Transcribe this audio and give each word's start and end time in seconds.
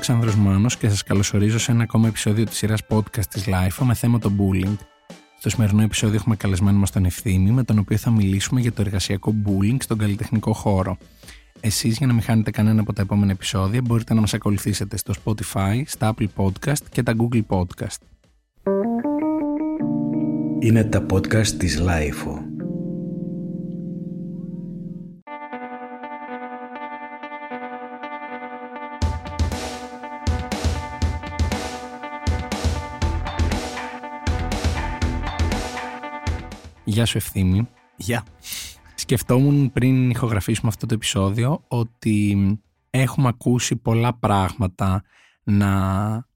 Αλεξάνδρος 0.00 0.36
Μάνος 0.36 0.76
και 0.76 0.88
σας 0.88 1.02
καλωσορίζω 1.02 1.58
σε 1.58 1.72
ένα 1.72 1.82
ακόμα 1.82 2.08
επεισόδιο 2.08 2.44
της 2.44 2.56
σειράς 2.56 2.80
podcast 2.88 3.24
της 3.30 3.44
LIFO 3.46 3.84
με 3.84 3.94
θέμα 3.94 4.18
το 4.18 4.32
bullying. 4.38 4.76
Στο 5.38 5.50
σημερινό 5.50 5.82
επεισόδιο 5.82 6.14
έχουμε 6.14 6.36
καλεσμένο 6.36 6.78
μας 6.78 6.90
τον 6.90 7.04
Ευθύμη 7.04 7.50
με 7.50 7.62
τον 7.62 7.78
οποίο 7.78 7.96
θα 7.96 8.10
μιλήσουμε 8.10 8.60
για 8.60 8.72
το 8.72 8.82
εργασιακό 8.82 9.34
bullying 9.46 9.76
στον 9.78 9.98
καλλιτεχνικό 9.98 10.52
χώρο. 10.52 10.96
Εσείς 11.60 11.98
για 11.98 12.06
να 12.06 12.12
μην 12.12 12.22
χάνετε 12.22 12.50
κανένα 12.50 12.80
από 12.80 12.92
τα 12.92 13.02
επόμενα 13.02 13.32
επεισόδια 13.32 13.80
μπορείτε 13.80 14.14
να 14.14 14.20
μας 14.20 14.34
ακολουθήσετε 14.34 14.96
στο 14.96 15.14
Spotify, 15.24 15.82
στα 15.86 16.14
Apple 16.14 16.26
Podcast 16.36 16.82
και 16.90 17.02
τα 17.02 17.14
Google 17.16 17.42
Podcast. 17.48 17.98
Είναι 20.58 20.84
τα 20.84 21.06
podcast 21.10 21.48
της 21.48 21.80
LIFO. 21.80 22.49
Γεια 37.00 37.08
σου 37.08 37.18
Ευθύμη. 37.18 37.68
Γεια. 37.96 38.24
Σκεφτόμουν 38.94 39.72
πριν 39.72 40.10
ηχογραφήσουμε 40.10 40.68
αυτό 40.68 40.86
το 40.86 40.94
επεισόδιο 40.94 41.64
ότι 41.68 42.36
έχουμε 42.90 43.28
ακούσει 43.28 43.76
πολλά 43.76 44.14
πράγματα 44.14 45.02
να 45.42 45.70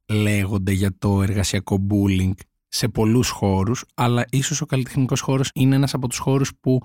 λέγονται 0.08 0.72
για 0.72 0.98
το 0.98 1.22
εργασιακό 1.22 1.86
bullying 1.90 2.32
σε 2.68 2.88
πολλούς 2.88 3.28
χώρους, 3.28 3.84
αλλά 3.94 4.24
ίσως 4.30 4.60
ο 4.60 4.66
καλλιτεχνικός 4.66 5.20
χώρος 5.20 5.50
είναι 5.54 5.74
ένας 5.74 5.94
από 5.94 6.08
τους 6.08 6.18
χώρους 6.18 6.52
που 6.60 6.80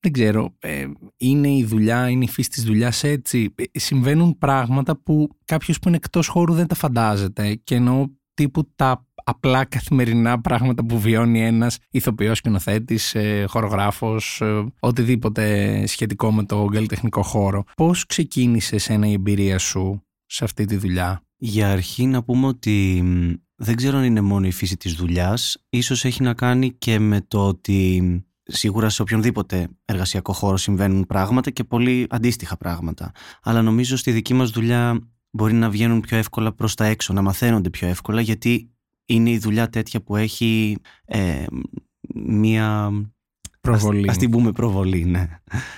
δεν 0.00 0.12
ξέρω, 0.12 0.54
ε, 0.58 0.84
είναι 1.16 1.48
η 1.48 1.64
δουλειά, 1.64 2.08
είναι 2.08 2.24
η 2.24 2.28
φύση 2.28 2.48
της 2.48 2.64
δουλειάς 2.64 3.04
έτσι. 3.04 3.54
Ε, 3.54 3.78
συμβαίνουν 3.78 4.38
πράγματα 4.38 4.96
που 4.96 5.28
κάποιος 5.44 5.78
που 5.78 5.88
είναι 5.88 5.96
εκτός 5.96 6.26
χώρου 6.26 6.52
δεν 6.52 6.66
τα 6.66 6.74
φαντάζεται 6.74 7.54
και 7.54 7.74
ενώ 7.74 8.10
τύπου 8.34 8.72
τα 8.76 9.06
απλά 9.24 9.64
καθημερινά 9.64 10.40
πράγματα 10.40 10.84
που 10.84 11.00
βιώνει 11.00 11.46
ένας 11.46 11.78
ηθοποιός, 11.90 12.38
σκηνοθέτης, 12.38 13.14
ε, 13.14 13.44
χορογράφος, 13.48 14.40
ε, 14.40 14.64
οτιδήποτε 14.80 15.86
σχετικό 15.86 16.32
με 16.32 16.44
το 16.44 16.64
καλλιτεχνικό 16.64 17.22
χώρο. 17.22 17.64
Πώς 17.76 18.06
ξεκίνησε 18.06 18.76
ένα 18.92 19.06
η 19.06 19.12
εμπειρία 19.12 19.58
σου 19.58 20.02
σε 20.26 20.44
αυτή 20.44 20.64
τη 20.64 20.76
δουλειά; 20.76 21.22
Για 21.36 21.70
αρχή 21.70 22.06
να 22.06 22.22
πούμε 22.22 22.46
ότι 22.46 23.02
δεν 23.56 23.76
ξέρω 23.76 23.98
αν 23.98 24.04
είναι 24.04 24.20
μόνο 24.20 24.46
η 24.46 24.50
φύση 24.50 24.76
της 24.76 24.94
δουλειάς. 24.94 25.56
Ίσως 25.70 26.04
έχει 26.04 26.22
να 26.22 26.34
κάνει 26.34 26.72
και 26.72 26.98
με 26.98 27.20
το 27.28 27.46
ότι 27.46 28.02
σίγουρα 28.42 28.88
σε 28.88 29.02
οποιονδήποτε 29.02 29.68
εργασιακό 29.84 30.32
χώρο 30.32 30.56
συμβαίνουν 30.56 31.06
πράγματα 31.06 31.50
και 31.50 31.64
πολύ 31.64 32.06
αντίστοιχα 32.10 32.56
πράγματα. 32.56 33.12
Αλλά 33.42 33.62
νομίζω 33.62 33.96
στη 33.96 34.10
δική 34.10 34.34
μας 34.34 34.50
δουλειά 34.50 35.08
μπορεί 35.30 35.52
να 35.52 35.70
βγαίνουν 35.70 36.00
πιο 36.00 36.16
εύκολα 36.16 36.52
προς 36.52 36.74
τα 36.74 36.84
έξω, 36.84 37.12
να 37.12 37.22
μαθαίνονται 37.22 37.70
πιο 37.70 37.88
εύκολα 37.88 38.20
γιατί 38.20 38.73
είναι 39.06 39.30
η 39.30 39.38
δουλειά 39.38 39.68
τέτοια 39.68 40.00
που 40.02 40.16
έχει 40.16 40.76
ε, 41.04 41.44
μία 42.14 42.92
Προβολή. 43.64 44.10
Ας, 44.10 44.16
την 44.16 44.30
πούμε 44.30 44.52
προβολή, 44.52 45.04
ναι. 45.04 45.28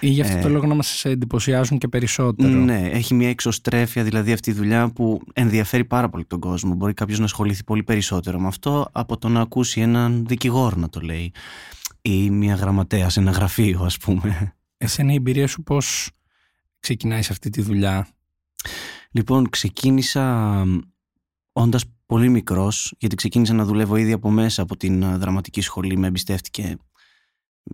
Ή 0.00 0.08
γι' 0.08 0.20
αυτό 0.20 0.41
το 0.41 0.48
ε, 0.48 0.50
λόγο 0.50 0.66
να 0.66 0.74
μας 0.74 1.05
εντυπωσιάζουν 1.05 1.78
και 1.78 1.88
περισσότερο. 1.88 2.48
Ναι, 2.48 2.88
έχει 2.92 3.14
μια 3.14 3.28
εξωστρέφεια 3.28 4.05
δηλαδή 4.05 4.33
αυτή 4.33 4.50
η 4.50 4.52
δουλειά 4.52 4.92
που 4.92 5.20
ενδιαφέρει 5.33 5.84
πάρα 5.84 6.08
πολύ 6.08 6.24
τον 6.24 6.41
κόσμο. 6.41 6.74
Μπορεί 6.74 6.94
κάποιος 6.94 7.18
να 7.18 7.24
ασχοληθεί 7.24 7.64
πολύ 7.64 7.83
περισσότερο 7.83 8.41
με 8.41 8.46
αυτό 8.46 8.88
από 8.92 9.18
το 9.18 9.28
να 9.28 9.40
ακούσει 9.40 9.80
έναν 9.80 10.24
δικηγόρο 10.27 10.77
να 10.77 10.88
το 10.88 11.00
λέει. 11.00 11.33
Ή 12.02 12.30
μια 12.30 12.55
γραμματέα 12.55 13.08
σε 13.08 13.20
ένα 13.20 13.30
γραφείο 13.30 13.83
ας 13.83 13.98
πούμε. 13.98 14.56
Εσένα 14.77 15.12
η 15.12 15.14
εμπειρία 15.14 15.46
σου 15.46 15.62
πώς 15.62 16.11
ξεκινάει 16.80 17.22
σε 17.22 17.33
αυτή 17.33 17.50
τη 17.50 17.62
δουλειά; 17.62 18.08
Λοιπόν, 19.11 19.48
ξεκίνησα 19.48 20.64
όντας 21.52 21.84
πολύ 22.06 22.28
μικρός, 22.28 22.94
γιατί 22.98 23.14
ξεκίνησα 23.14 23.55
να 23.55 23.64
δουλεύω 23.64 23.96
ήδη 23.96 24.12
από 24.12 24.30
μέσα 24.30 24.62
από 24.62 24.77
την 24.77 25.02
ε, 25.02 25.17
δραματική 25.17 25.61
σχολή, 25.61 25.96
με 25.96 26.06
εμπιστεύτηκε 26.06 26.77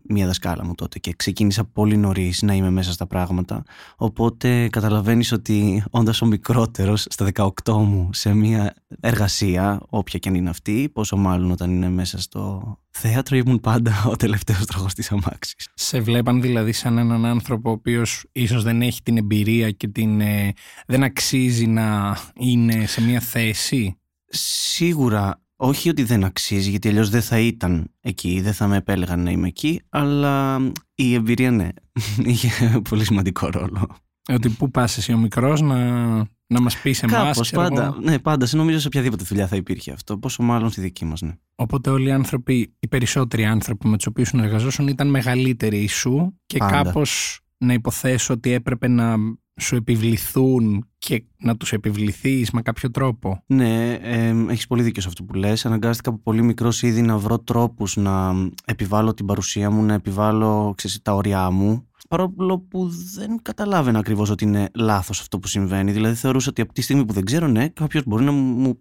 μία 0.03 0.27
δασκάλα 0.27 0.65
μου 0.65 0.75
τότε 0.75 0.99
και 0.99 1.13
ξεκίνησα 1.17 1.65
πολύ 1.65 1.97
νωρίς 1.97 2.43
να 2.43 2.55
είμαι 2.55 2.71
μέσα 2.71 2.93
στα 2.93 3.07
πράγματα. 3.07 3.63
Οπότε 3.97 4.69
καταλαβαίνεις 4.69 5.33
ότι 5.33 5.85
όντας 5.91 6.23
ο 6.23 6.27
μικρότερος 6.27 7.07
στα 7.11 7.29
18 7.35 7.51
μου 7.73 8.09
σε 8.13 8.35
μία 8.35 8.75
εργασία, 9.01 9.81
όποια 9.89 10.19
και 10.19 10.29
αν 10.29 10.35
είναι 10.35 10.51
αυτή, 10.51 10.91
πόσο 10.93 11.17
μάλλον 11.17 11.51
όταν 11.51 11.71
είναι 11.71 11.89
μέσα 11.89 12.21
στο 12.21 12.77
θέατρο 12.91 13.37
ήμουν 13.37 13.61
πάντα 13.61 14.05
ο 14.07 14.17
τελευταίος 14.17 14.67
τροχός 14.67 14.95
της 14.95 15.13
αμάξης. 15.13 15.69
Σε 15.75 16.01
βλέπαν 16.01 16.41
δηλαδή 16.41 16.73
σαν 16.73 16.99
έναν 16.99 17.25
άνθρωπο 17.25 17.71
ο 17.71 17.73
οποίος 17.73 18.25
ίσως 18.33 18.63
δεν 18.63 18.83
έχει 18.83 19.03
την 19.03 19.17
εμπειρία 19.17 19.71
και 19.71 19.89
την, 19.89 20.21
ε, 20.21 20.53
δεν 20.87 21.03
αξίζει 21.03 21.67
να 21.67 22.17
είναι 22.35 22.87
σε 22.87 23.03
μία 23.03 23.21
θέση; 23.21 23.97
Σίγουρα 24.35 25.41
όχι 25.57 25.89
ότι 25.89 26.03
δεν 26.03 26.25
αξίζει, 26.25 26.71
γιατί 26.71 26.89
αλλιώς 26.89 27.11
δεν 27.11 27.23
θα 27.23 27.39
ήταν 27.39 27.91
εκεί, 28.01 28.41
δεν 28.41 28.53
θα 28.53 28.67
με 28.67 28.77
επέλεγαν 28.77 29.23
να 29.23 29.31
είμαι 29.31 29.49
εκεί, 29.49 29.81
αλλά 29.89 30.59
η 30.95 31.15
εμπειρία 31.15 31.51
ναι, 31.51 31.69
είχε 32.33 32.81
πολύ 32.89 33.05
σημαντικό 33.05 33.49
ρόλο. 33.49 33.97
Ότι 34.29 34.49
πού 34.49 34.71
πας 34.71 34.97
εσύ 34.97 35.13
ο 35.13 35.17
μικρός 35.17 35.61
να, 35.61 36.17
να 36.47 36.61
μας 36.61 36.81
πεις 36.81 36.99
σε 36.99 37.07
εμά. 37.07 37.31
πάντα. 37.53 37.97
Ναι, 38.03 38.19
πάντα. 38.19 38.47
Σε 38.47 38.57
νομίζω 38.57 38.79
σε 38.79 38.87
οποιαδήποτε 38.87 39.25
δουλειά 39.25 39.47
θα 39.47 39.57
υπήρχε 39.57 39.93
αυτό. 39.93 40.19
Πόσο 40.19 40.43
μάλλον 40.43 40.71
στη 40.71 40.81
δική 40.81 41.05
μας, 41.05 41.21
ναι. 41.21 41.33
Οπότε 41.55 41.91
όλοι 41.91 42.09
οι 42.09 42.13
άνθρωποι, 42.13 42.75
οι 42.79 42.89
περισσότεροι 42.89 43.45
άνθρωποι 43.45 43.87
με 43.87 43.97
τους 43.97 44.07
οποίους 44.07 44.29
συνεργαζόσουν 44.29 44.89
ήταν 44.89 45.09
μεγαλύτεροι 45.09 45.87
σου 45.87 46.39
και 46.47 46.59
κάπως 46.59 47.41
να 47.59 47.73
υποθέσω 47.73 48.35
ότι 48.35 48.53
έπρεπε 48.53 48.89
να 48.89 49.17
σου 49.61 49.77
επιβληθούν 49.77 50.87
και 50.99 51.25
να 51.39 51.57
τους 51.57 51.73
επιβληθείς 51.73 52.51
με 52.51 52.63
κάποιο 52.63 52.91
τρόπο. 52.91 53.43
Ναι, 53.47 53.93
ε, 53.93 54.35
έχεις 54.49 54.67
πολύ 54.67 54.83
δίκιο 54.83 55.03
σε 55.03 55.09
αυτό 55.09 55.25
που 55.25 55.35
λες. 55.35 55.67
Αναγκάστηκα 55.67 56.11
από 56.11 56.19
πολύ 56.23 56.43
μικρός 56.43 56.83
ήδη 56.83 57.03
να 57.03 57.19
βρω 57.19 57.39
τρόπους 57.39 57.97
να 57.97 58.33
επιβάλλω 58.65 59.15
την 59.15 59.27
παρουσία 59.27 59.71
μου, 59.71 59.83
να 59.83 59.95
επιβάλλω 59.95 60.73
ξέρεις, 60.77 61.03
τα 61.03 61.15
ωριά 61.15 61.51
μου. 61.51 61.87
Παρόλο 62.09 62.59
που 62.59 62.89
δεν 63.15 63.43
καταλάβαινα 63.43 63.99
ακριβώς 63.99 64.31
ότι 64.31 64.45
είναι 64.45 64.71
λάθος 64.75 65.21
αυτό 65.21 65.39
που 65.39 65.47
συμβαίνει. 65.47 65.93
Δηλαδή 65.93 66.15
θεωρούσα 66.15 66.51
ότι 66.51 66.61
από 66.61 66.73
τη 66.73 66.83
στιγμή 66.83 67.05
που 67.05 67.13
δεν 67.13 67.25
ξέρω, 67.25 67.47
ναι, 67.47 67.69
κάποιος 67.69 68.05
μπορεί 68.07 68.25
να 68.25 68.33
μου 68.33 68.79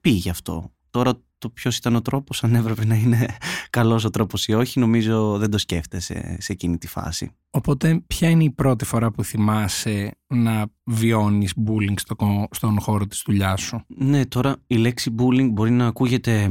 πει 0.00 0.10
γι' 0.10 0.30
αυτό. 0.30 0.70
Τώρα 0.90 1.12
το 1.38 1.48
ποιος 1.48 1.76
ήταν 1.76 1.94
ο 1.94 2.02
τρόπος, 2.02 2.44
αν 2.44 2.54
έπρεπε 2.54 2.84
να 2.84 2.94
είναι 2.94 3.26
καλός 3.70 4.04
ο 4.04 4.10
τρόπος 4.10 4.46
ή 4.46 4.52
όχι, 4.52 4.78
νομίζω 4.78 5.38
δεν 5.38 5.50
το 5.50 5.58
σκέφτεσαι 5.58 6.36
σε 6.40 6.52
εκείνη 6.52 6.78
τη 6.78 6.86
φάση. 6.86 7.30
Οπότε, 7.50 8.02
ποια 8.06 8.28
είναι 8.28 8.44
η 8.44 8.50
πρώτη 8.50 8.84
φορά 8.84 9.10
που 9.10 9.24
θυμάσαι 9.24 10.18
να 10.26 10.66
βιώνεις 10.84 11.54
bullying 11.66 11.94
στο, 11.96 12.46
στον 12.50 12.80
χώρο 12.80 13.06
της 13.06 13.22
δουλειάς 13.26 13.60
σου; 13.60 13.84
Ναι, 13.86 14.26
τώρα 14.26 14.56
η 14.66 14.76
λέξη 14.76 15.14
bullying 15.18 15.48
μπορεί 15.50 15.70
να 15.70 15.86
ακούγεται 15.86 16.50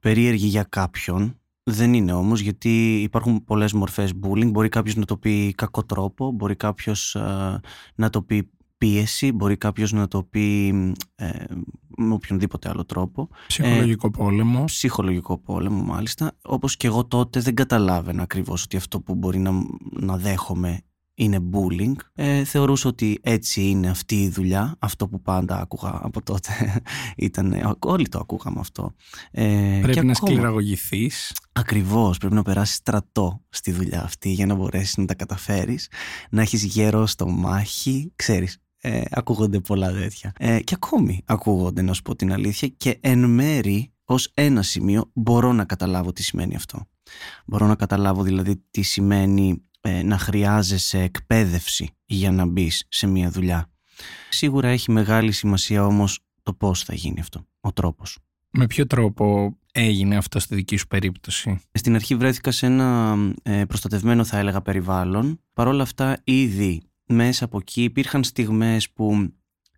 περίεργη 0.00 0.46
για 0.46 0.62
κάποιον. 0.62 1.34
Δεν 1.62 1.94
είναι 1.94 2.12
όμως, 2.12 2.40
γιατί 2.40 3.02
υπάρχουν 3.02 3.44
πολλές 3.44 3.72
μορφές 3.72 4.12
bullying. 4.22 4.50
Μπορεί 4.50 4.68
κάποιος 4.68 4.96
να 4.96 5.04
το 5.04 5.16
πει 5.16 5.54
κακό 5.56 5.84
τρόπο, 5.84 6.30
μπορεί 6.30 6.56
κάποιος 6.56 7.14
ε, 7.14 7.60
να 7.94 8.10
το 8.10 8.22
πει 8.22 8.50
πίεση, 8.80 9.32
μπορεί 9.32 9.56
κάποιος 9.56 9.92
να 9.92 10.08
το 10.08 10.22
πει 10.22 10.68
ε, 11.14 11.28
με 11.96 12.14
οποιονδήποτε 12.14 12.68
άλλο 12.68 12.84
τρόπο. 12.84 13.28
Ψυχολογικό 13.46 14.06
ε, 14.06 14.10
πόλεμο. 14.10 14.64
Ψυχολογικό 14.64 15.38
πόλεμο, 15.38 15.82
μάλιστα. 15.82 16.32
Όπως 16.42 16.76
και 16.76 16.86
εγώ 16.86 17.04
τότε 17.04 17.40
δεν 17.40 17.54
καταλάβαινα 17.54 18.22
ακριβώς 18.22 18.62
ότι 18.62 18.76
αυτό 18.76 19.00
που 19.00 19.14
μπορεί 19.14 19.38
να, 19.38 19.50
να 20.00 20.16
δέχομαι 20.16 20.80
είναι 21.14 21.38
bullying. 21.52 21.94
Ε, 22.14 22.44
θεωρούσα 22.44 22.88
ότι 22.88 23.18
έτσι 23.22 23.62
είναι 23.62 23.88
αυτή 23.88 24.22
η 24.22 24.28
δουλειά. 24.28 24.76
Αυτό 24.78 25.08
που 25.08 25.22
πάντα 25.22 25.60
άκουγα 25.60 25.98
από 26.02 26.22
τότε 26.22 26.82
ήταν. 27.16 27.76
Όλοι 27.78 28.08
το 28.08 28.18
ακούγαμε 28.18 28.60
αυτό. 28.60 28.94
Ε, 29.30 29.78
πρέπει 29.82 30.06
να 30.06 30.14
σκληραγωγηθείς. 30.14 31.32
Ακριβώς. 31.52 32.18
Πρέπει 32.18 32.34
να 32.34 32.42
περάσεις 32.42 32.74
στρατό 32.74 33.44
στη 33.48 33.72
δουλειά 33.72 34.02
αυτή 34.02 34.30
για 34.30 34.46
να 34.46 34.54
μπορέσεις 34.54 34.96
να 34.96 35.04
τα 35.04 35.14
καταφέρεις. 35.14 35.88
Να 36.30 36.42
έχεις 36.42 36.64
γερό 36.64 37.06
στο 37.06 37.28
μάχη. 37.28 38.12
Ξέρεις, 38.16 38.58
ε, 38.80 39.02
ακούγονται 39.10 39.60
πολλά 39.60 39.92
τέτοια. 39.92 40.32
Ε, 40.38 40.60
και 40.60 40.74
ακόμη 40.74 41.22
ακούγονται, 41.24 41.82
να 41.82 41.92
σου 41.92 42.02
πω 42.02 42.16
την 42.16 42.32
αλήθεια, 42.32 42.68
και 42.68 42.98
εν 43.00 43.30
μέρη 43.30 43.92
ως 44.04 44.30
ένα 44.34 44.62
σημείο 44.62 45.10
μπορώ 45.12 45.52
να 45.52 45.64
καταλάβω 45.64 46.12
τι 46.12 46.22
σημαίνει 46.22 46.54
αυτό. 46.54 46.86
Μπορώ 47.46 47.66
να 47.66 47.74
καταλάβω 47.74 48.22
δηλαδή 48.22 48.62
τι 48.70 48.82
σημαίνει 48.82 49.62
ε, 49.80 50.02
να 50.02 50.18
χρειάζεσαι 50.18 51.00
εκπαίδευση 51.00 51.90
για 52.04 52.30
να 52.30 52.46
μπεις 52.46 52.86
σε 52.88 53.06
μια 53.06 53.30
δουλειά. 53.30 53.70
Σίγουρα 54.28 54.68
έχει 54.68 54.90
μεγάλη 54.90 55.32
σημασία 55.32 55.86
όμως 55.86 56.18
το 56.42 56.54
πώς 56.54 56.82
θα 56.82 56.94
γίνει 56.94 57.20
αυτό, 57.20 57.46
ο 57.60 57.72
τρόπος. 57.72 58.18
Με 58.50 58.66
ποιο 58.66 58.86
τρόπο 58.86 59.56
έγινε 59.72 60.16
αυτό 60.16 60.38
στη 60.38 60.54
δική 60.54 60.76
σου 60.76 60.86
περίπτωση; 60.86 61.60
Στην 61.72 61.94
αρχή 61.94 62.14
βρέθηκα 62.16 62.50
σε 62.50 62.66
ένα 62.66 63.16
ε, 63.42 63.64
προστατευμένο 63.64 64.24
θα 64.24 64.38
έλεγα 64.38 64.62
περιβάλλον. 64.62 65.40
Παρ' 65.52 65.66
όλα 65.66 65.82
αυτά 65.82 66.20
ήδη 66.24 66.82
μέσα 67.12 67.44
από 67.44 67.58
εκεί 67.58 67.82
υπήρχαν 67.82 68.24
στιγμές 68.24 68.90
που 68.90 69.32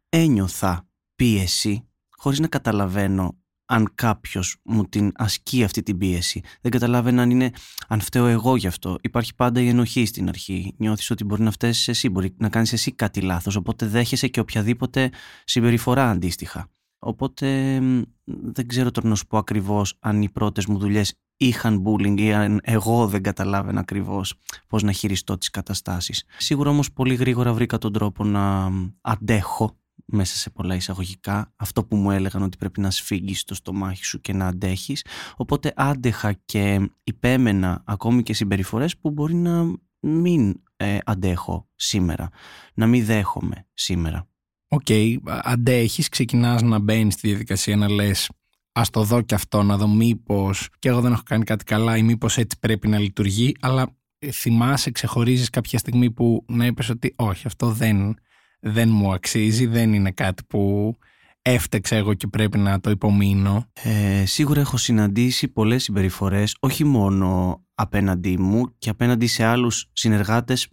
ένιωθα 0.08 0.88
πίεση 1.16 1.88
χωρίς 2.16 2.40
να 2.40 2.46
καταλαβαίνω 2.46 3.36
αν 3.66 3.92
κάποιος 3.94 4.56
μου 4.64 4.88
την 4.88 5.12
ασκεί 5.14 5.64
αυτή 5.64 5.82
την 5.82 5.98
πίεση. 5.98 6.42
Δεν 6.60 6.70
καταλάβαινα 6.70 7.22
αν, 7.22 7.30
είναι, 7.30 7.50
αν 7.88 8.00
φταίω 8.00 8.26
εγώ 8.26 8.56
γι' 8.56 8.66
αυτό. 8.66 8.98
Υπάρχει 9.00 9.34
πάντα 9.34 9.60
η 9.60 9.68
ενοχή 9.68 10.06
στην 10.06 10.28
αρχή. 10.28 10.74
Νιώθεις 10.78 11.10
ότι 11.10 11.24
μπορεί 11.24 11.42
να 11.42 11.50
φταίει 11.50 11.74
εσύ, 11.86 12.08
μπορεί 12.08 12.34
να 12.38 12.48
κάνεις 12.48 12.72
εσύ 12.72 12.92
κάτι 12.92 13.20
λάθος. 13.20 13.56
Οπότε 13.56 13.86
δέχεσαι 13.86 14.28
και 14.28 14.40
οποιαδήποτε 14.40 15.10
συμπεριφορά 15.44 16.10
αντίστοιχα. 16.10 16.70
Οπότε 17.04 17.78
δεν 18.26 18.66
ξέρω 18.66 18.90
τώρα 18.90 19.08
να 19.08 19.14
σου 19.14 19.26
πω 19.26 19.38
ακριβώς 19.38 19.96
αν 20.00 20.22
οι 20.22 20.30
πρώτες 20.30 20.66
μου 20.66 20.78
δουλειές 20.78 21.14
είχαν 21.36 21.82
bullying 21.86 22.20
ή 22.20 22.32
αν 22.32 22.60
εγώ 22.62 23.06
δεν 23.06 23.22
καταλάβαινα 23.22 23.80
ακριβώς 23.80 24.34
πώς 24.68 24.82
να 24.82 24.92
χειριστώ 24.92 25.38
τις 25.38 25.50
καταστάσεις. 25.50 26.24
Σίγουρα 26.36 26.70
όμως 26.70 26.92
πολύ 26.92 27.14
γρήγορα 27.14 27.52
βρήκα 27.52 27.78
τον 27.78 27.92
τρόπο 27.92 28.24
να 28.24 28.70
αντέχω 29.00 29.76
μέσα 30.04 30.36
σε 30.36 30.50
πολλά 30.50 30.74
εισαγωγικά 30.74 31.52
αυτό 31.56 31.84
που 31.84 31.96
μου 31.96 32.10
έλεγαν 32.10 32.42
ότι 32.42 32.56
πρέπει 32.56 32.80
να 32.80 32.90
σφίγγεις 32.90 33.44
το 33.44 33.54
στομάχι 33.54 34.04
σου 34.04 34.20
και 34.20 34.32
να 34.32 34.46
αντέχεις 34.46 35.04
οπότε 35.36 35.72
άντεχα 35.76 36.32
και 36.32 36.90
υπέμενα 37.04 37.82
ακόμη 37.84 38.22
και 38.22 38.34
συμπεριφορές 38.34 38.98
που 38.98 39.10
μπορεί 39.10 39.34
να 39.34 39.72
μην 40.00 40.62
ε, 40.76 40.98
αντέχω 41.04 41.68
σήμερα 41.74 42.28
να 42.74 42.86
μην 42.86 43.04
δέχομαι 43.04 43.66
σήμερα 43.74 44.26
OK, 44.74 44.80
okay, 44.88 45.16
αντέχεις, 45.42 46.08
ξεκινάς 46.08 46.62
να 46.62 46.78
μπαίνεις 46.78 47.14
στη 47.14 47.28
διαδικασία 47.28 47.76
να 47.76 47.90
λες 47.90 48.30
ας 48.72 48.90
το 48.90 49.02
δω 49.02 49.22
και 49.22 49.34
αυτό, 49.34 49.62
να 49.62 49.76
δω 49.76 49.88
μήπως 49.88 50.68
και 50.78 50.88
εγώ 50.88 51.00
δεν 51.00 51.12
έχω 51.12 51.22
κάνει 51.24 51.44
κάτι 51.44 51.64
καλά 51.64 51.96
ή 51.96 52.02
μήπως 52.02 52.38
έτσι 52.38 52.58
πρέπει 52.58 52.88
να 52.88 52.98
λειτουργεί, 52.98 53.56
αλλά 53.60 53.96
θυμάσαι, 54.32 54.90
ξεχωρίζεις 54.90 55.50
κάποια 55.50 55.78
στιγμή 55.78 56.10
που 56.10 56.44
να 56.48 56.66
είπες 56.66 56.88
ότι 56.88 57.14
όχι, 57.16 57.46
αυτό 57.46 57.70
δεν, 57.70 58.14
δεν 58.60 58.88
μου 58.88 59.12
αξίζει, 59.12 59.66
δεν 59.66 59.92
είναι 59.92 60.10
κάτι 60.10 60.42
που 60.48 60.94
έφταιξα 61.42 61.96
εγώ 61.96 62.14
και 62.14 62.26
πρέπει 62.26 62.58
να 62.58 62.80
το 62.80 62.90
υπομείνω. 62.90 63.70
Ε, 63.82 64.24
σίγουρα 64.26 64.60
έχω 64.60 64.76
συναντήσει 64.76 65.48
πολλές 65.48 65.82
συμπεριφορές, 65.82 66.56
όχι 66.60 66.84
μόνο 66.84 67.60
απέναντί 67.74 68.38
μου 68.38 68.74
και 68.78 68.90
απέναντι 68.90 69.26
σε 69.26 69.44
άλλους 69.44 69.88
συνεργάτες 69.92 70.68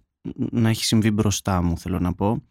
να 0.51 0.69
έχει 0.69 0.83
συμβεί 0.85 1.11
μπροστά 1.11 1.61
μου, 1.61 1.77
θέλω 1.77 1.99
να 1.99 2.13
πω. 2.13 2.43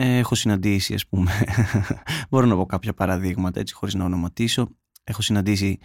Ε, 0.00 0.18
έχω 0.18 0.34
συναντήσει, 0.34 0.94
ας 0.94 1.06
πούμε, 1.06 1.44
μπορώ 2.30 2.46
να 2.46 2.56
πω 2.56 2.66
κάποια 2.66 2.94
παραδείγματα 2.94 3.60
έτσι 3.60 3.74
χωρίς 3.74 3.94
να 3.94 4.04
ονοματίσω. 4.04 4.68
Έχω 5.04 5.22
συναντήσει 5.22 5.78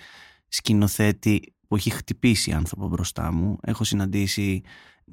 σκηνοθέτη 0.48 1.56
που 1.68 1.76
έχει 1.76 1.90
χτυπήσει 1.90 2.52
άνθρωπο 2.52 2.88
μπροστά 2.88 3.32
μου. 3.32 3.58
Έχω 3.62 3.84
συναντήσει 3.84 4.62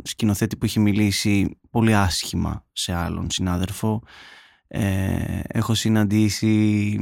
σκηνοθέτη 0.02 0.56
που 0.56 0.64
έχει 0.64 0.80
μιλήσει 0.80 1.58
πολύ 1.70 1.94
άσχημα 1.94 2.64
σε 2.72 2.92
άλλον 2.92 3.30
συνάδελφο. 3.30 4.02
Ε, 4.68 5.40
έχω 5.46 5.74
συναντήσει 5.74 6.98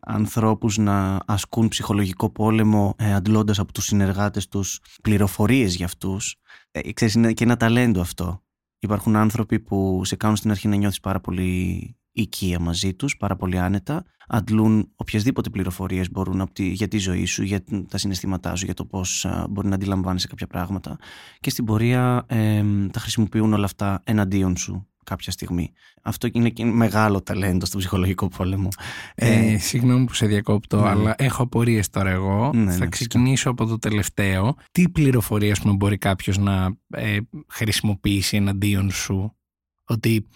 ανθρώπους 0.00 0.78
να 0.78 1.18
ασκούν 1.26 1.68
ψυχολογικό 1.68 2.30
πόλεμο 2.30 2.94
ε, 2.98 3.14
αντλώντας 3.14 3.58
από 3.58 3.72
τους 3.72 3.84
συνεργάτες 3.84 4.48
τους 4.48 4.80
πληροφορίες 5.02 5.74
για 5.74 5.86
αυτούς. 5.86 6.36
Ε, 6.70 6.92
ξέρεις, 6.92 7.14
είναι 7.14 7.32
και 7.32 7.44
ένα 7.44 7.56
ταλέντο 7.56 8.00
αυτό. 8.00 8.42
Υπάρχουν 8.78 9.16
άνθρωποι 9.16 9.60
που 9.60 10.00
σε 10.04 10.16
κάνουν 10.16 10.36
στην 10.36 10.50
αρχή 10.50 10.68
να 10.68 10.76
νιώθεις 10.76 11.00
πάρα 11.00 11.20
πολύ 11.20 11.96
οικία 12.12 12.58
μαζί 12.60 12.94
τους, 12.94 13.16
πάρα 13.16 13.36
πολύ 13.36 13.58
άνετα, 13.58 14.04
αντλούν 14.28 14.92
οποιασδήποτε 14.96 15.50
πληροφορίες 15.50 16.10
μπορούν 16.10 16.40
από 16.40 16.52
τη, 16.52 16.68
για 16.68 16.88
τη 16.88 16.98
ζωή 16.98 17.24
σου, 17.24 17.42
για 17.42 17.64
τα 17.88 17.98
συναισθήματά 17.98 18.54
σου, 18.54 18.64
για 18.64 18.74
το 18.74 18.84
πώς 18.84 19.26
μπορεί 19.50 19.68
να 19.68 19.74
αντιλαμβάνεσαι 19.74 20.26
κάποια 20.26 20.46
πράγματα 20.46 20.98
και 21.40 21.50
στην 21.50 21.64
πορεία 21.64 22.24
ε, 22.26 22.64
τα 22.92 23.00
χρησιμοποιούν 23.00 23.52
όλα 23.52 23.64
αυτά 23.64 24.02
εναντίον 24.04 24.56
σου 24.56 24.86
κάποια 25.08 25.32
στιγμή. 25.32 25.72
Αυτό 26.02 26.28
είναι 26.32 26.48
και 26.48 26.64
μεγάλο 26.64 27.22
ταλέντο 27.22 27.66
στο 27.66 27.78
ψυχολογικό 27.78 28.28
πόλεμο. 28.28 28.68
Ε, 29.14 29.52
ε, 29.52 29.58
συγγνώμη 29.58 30.04
που 30.04 30.14
σε 30.14 30.26
διακόπτω, 30.26 30.80
ναι. 30.80 30.88
αλλά 30.88 31.14
έχω 31.18 31.42
απορίες 31.42 31.90
τώρα 31.90 32.10
εγώ. 32.10 32.50
Ναι, 32.54 32.72
Θα 32.72 32.78
ναι, 32.78 32.88
ξεκινήσω 32.88 33.50
από 33.50 33.66
το 33.66 33.78
τελευταίο. 33.78 34.56
Τι 34.72 34.88
πληροφορίες 34.88 35.60
μπορεί 35.64 35.98
κάποιος 35.98 36.38
να 36.38 36.76
ε, 36.90 37.18
χρησιμοποιήσει 37.48 38.36
εναντίον 38.36 38.90
σου, 38.90 39.36
ότι 39.84 40.26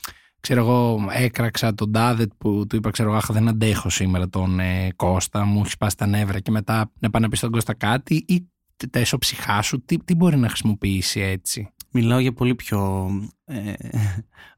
ξέρω 0.41 0.61
εγώ, 0.61 1.09
έκραξα 1.11 1.75
τον 1.75 1.93
Τάδετ 1.93 2.31
που 2.39 2.67
του 2.69 2.77
είπα, 2.77 2.91
ξέρω 2.91 3.11
εγώ, 3.11 3.21
δεν 3.29 3.49
αντέχω 3.49 3.91
σήμερα 3.91 4.29
τον 4.29 4.61
ε, 4.61 4.93
Κώστα, 4.97 5.45
μου 5.45 5.61
έχει 5.61 5.71
σπάσει 5.71 5.97
τα 5.97 6.07
νεύρα 6.07 6.41
και 6.41 6.51
μετά 6.51 6.93
να 7.01 7.11
πάει 7.11 7.23
να 7.23 7.29
πει 7.29 7.37
στον 7.37 7.51
Κώστα 7.51 7.75
κάτι 7.75 8.25
ή 8.29 8.47
τα 8.91 8.99
εσωψυχά 8.99 9.63
σου, 9.63 9.85
τι, 9.85 9.99
τι 9.99 10.15
μπορεί 10.15 10.37
να 10.37 10.49
χρησιμοποιήσει 10.49 11.21
έτσι; 11.21 11.69
Μιλάω 11.93 12.19
για 12.19 12.33
πολύ 12.33 12.55
πιο 12.55 13.11
ε, 13.45 13.73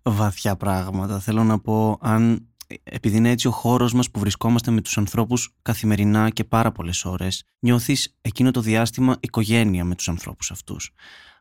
βαθιά 0.02 0.56
πράγματα. 0.56 1.20
Θέλω 1.20 1.44
να 1.44 1.58
πω, 1.58 1.98
αν 2.00 2.48
επειδή 2.82 3.16
είναι 3.16 3.30
έτσι 3.30 3.46
ο 3.46 3.50
χώρος 3.50 3.92
μας 3.92 4.10
που 4.10 4.20
βρισκόμαστε 4.20 4.70
με 4.70 4.80
τους 4.80 4.98
ανθρώπους 4.98 5.54
καθημερινά 5.62 6.30
και 6.30 6.44
πάρα 6.44 6.72
πολλές 6.72 7.04
ώρες, 7.04 7.44
νιώθεις 7.58 8.16
εκείνο 8.20 8.50
το 8.50 8.60
διάστημα 8.60 9.16
οικογένεια 9.20 9.84
με 9.84 9.94
τους 9.94 10.08
ανθρώπους 10.08 10.50
αυτούς. 10.50 10.90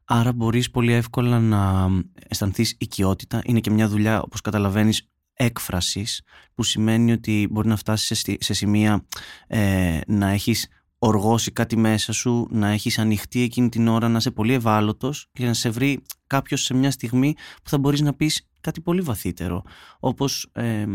Άρα 0.06 0.34
μπορείς 0.34 0.72
πολύ 0.72 0.94
εύκολα 0.94 1.40
να 1.40 1.90
αισθανθείς 2.28 2.76
οικειότητα. 2.80 3.42
Είναι 3.44 3.60
και 3.60 3.70
μια 3.70 3.88
δουλειά, 3.88 4.22
όπως 4.22 4.42
καταλαβαίνεις, 4.42 5.10
έκφρασης, 5.34 6.22
που 6.54 6.64
σημαίνει 6.64 7.12
ότι 7.12 7.48
μπορεί 7.52 7.68
να 7.68 7.76
φτάσεις 7.76 8.26
σε, 8.40 8.54
σημεία 8.54 9.06
ε, 9.48 10.00
να 10.08 10.30
έχεις 10.30 10.68
οργώσει 11.06 11.52
κάτι 11.52 11.78
μέσα 11.78 12.12
σου, 12.14 12.48
να 12.52 12.68
έχεις 12.68 13.00
ανοιχτεί 13.00 13.42
εκείνη 13.42 13.70
την 13.70 13.88
ώρα, 13.88 14.10
να 14.10 14.18
είσαι 14.18 14.32
πολύ 14.32 14.54
ευάλωτος 14.54 15.28
και 15.32 15.46
να 15.46 15.54
σε 15.54 15.70
βρει 15.70 16.02
κάποιος 16.28 16.64
σε 16.64 16.74
μια 16.74 16.92
στιγμή 16.92 17.34
που 17.64 17.70
θα 17.70 17.78
μπορείς 17.78 18.02
να 18.02 18.14
πεις 18.14 18.48
κάτι 18.62 18.82
πολύ 18.82 19.02
βαθύτερο, 19.02 19.64
όπως 20.00 20.50
ε, 20.52 20.86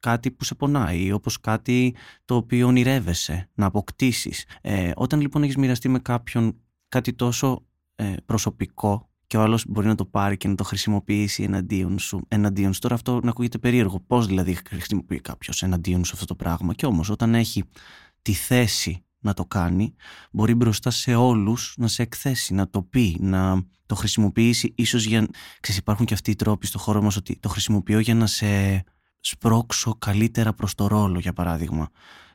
κάτι 0.00 0.30
που 0.30 0.44
σε 0.44 0.54
πονάει, 0.54 1.12
όπως 1.12 1.40
κάτι 1.40 1.94
το 2.24 2.34
οποίο 2.36 2.66
ονειρεύεσαι 2.66 3.48
να 3.54 3.66
αποκτήσεις. 3.66 4.44
Ε, 4.60 4.90
όταν 4.94 5.20
λοιπόν 5.20 5.42
έχεις 5.42 5.56
μοιραστεί 5.56 5.88
με 5.88 5.98
κάποιον 5.98 6.56
κάτι 6.88 7.12
τόσο 7.12 7.66
ε, 7.94 8.14
προσωπικό 8.26 9.10
και 9.26 9.36
ο 9.36 9.42
άλλος 9.42 9.64
μπορεί 9.68 9.86
να 9.86 9.94
το 9.94 10.04
πάρει 10.04 10.36
και 10.36 10.48
να 10.48 10.54
το 10.54 10.64
χρησιμοποιήσει 10.64 11.42
εναντίον 11.42 11.98
σου. 11.98 12.24
Εναντίον 12.28 12.72
σου. 12.72 12.80
Τώρα 12.80 12.94
αυτό 12.94 13.20
να 13.22 13.30
ακούγεται 13.30 13.58
περίεργο. 13.58 14.00
Πώς 14.06 14.26
δηλαδή 14.26 14.58
χρησιμοποιεί 14.68 15.20
κάποιος 15.20 15.62
εναντίον 15.62 16.04
σου 16.04 16.12
αυτό 16.14 16.26
το 16.26 16.34
πράγμα; 16.34 16.74
Και 16.74 16.86
όμως 16.86 17.10
όταν 17.10 17.34
έχει 17.34 17.64
τη 18.22 18.32
θέση 18.32 19.02
να 19.20 19.34
το 19.34 19.44
κάνει, 19.44 19.94
μπορεί 20.30 20.54
μπροστά 20.54 20.90
σε 20.90 21.14
όλους 21.14 21.74
να 21.76 21.88
σε 21.88 22.02
εκθέσει, 22.02 22.54
να 22.54 22.68
το 22.68 22.82
πει, 22.82 23.16
να 23.20 23.62
το 23.86 23.94
χρησιμοποιήσει 23.94 24.72
ίσως 24.76 25.04
για... 25.04 25.28
Ξέρεις, 25.60 25.80
υπάρχουν 25.80 26.06
και 26.06 26.14
αυτοί 26.14 26.30
οι 26.30 26.36
τρόποι 26.36 26.66
στο 26.66 26.78
χώρο 26.78 27.02
μας 27.02 27.16
ότι 27.16 27.38
το 27.40 27.48
χρησιμοποιώ 27.48 27.98
για 27.98 28.14
να 28.14 28.26
σε 28.26 28.84
σπρώξω 29.20 29.94
καλύτερα 29.98 30.52
προς 30.52 30.74
το 30.74 30.86
ρόλο, 30.86 31.18
για 31.18 31.32
παράδειγμα. 31.32 31.88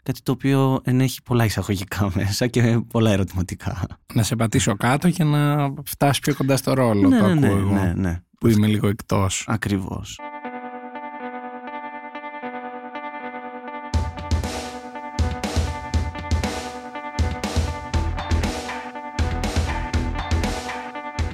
Κάτι 0.04 0.22
το 0.22 0.32
οποίο 0.32 0.80
ενέχει 0.84 1.22
πολλά 1.22 1.46
εισαγωγικά 1.46 2.12
μέσα 2.16 2.48
και 2.48 2.80
πολλά 2.88 3.12
ερωτηματικά. 3.12 3.88
Να 4.14 4.24
σε 4.24 4.36
πατήσω 4.36 4.76
κάτω 4.76 5.08
για 5.08 5.26
να 5.26 5.74
φτάσεις 5.86 6.20
πιο 6.20 6.36
κοντά 6.36 6.58
στο 6.58 6.74
ρόλο. 6.74 7.08
Ναι, 7.08 7.20
το 7.20 7.34
ναι, 7.34 7.48
ακούω 7.48 7.60
ναι, 7.60 7.82
ναι, 7.82 7.94
ναι. 7.94 8.22
Που 8.40 8.48
είμαι 8.48 8.68
λίγο 8.68 8.88
εκτός. 8.88 9.46
Ακριβώς. 9.48 10.20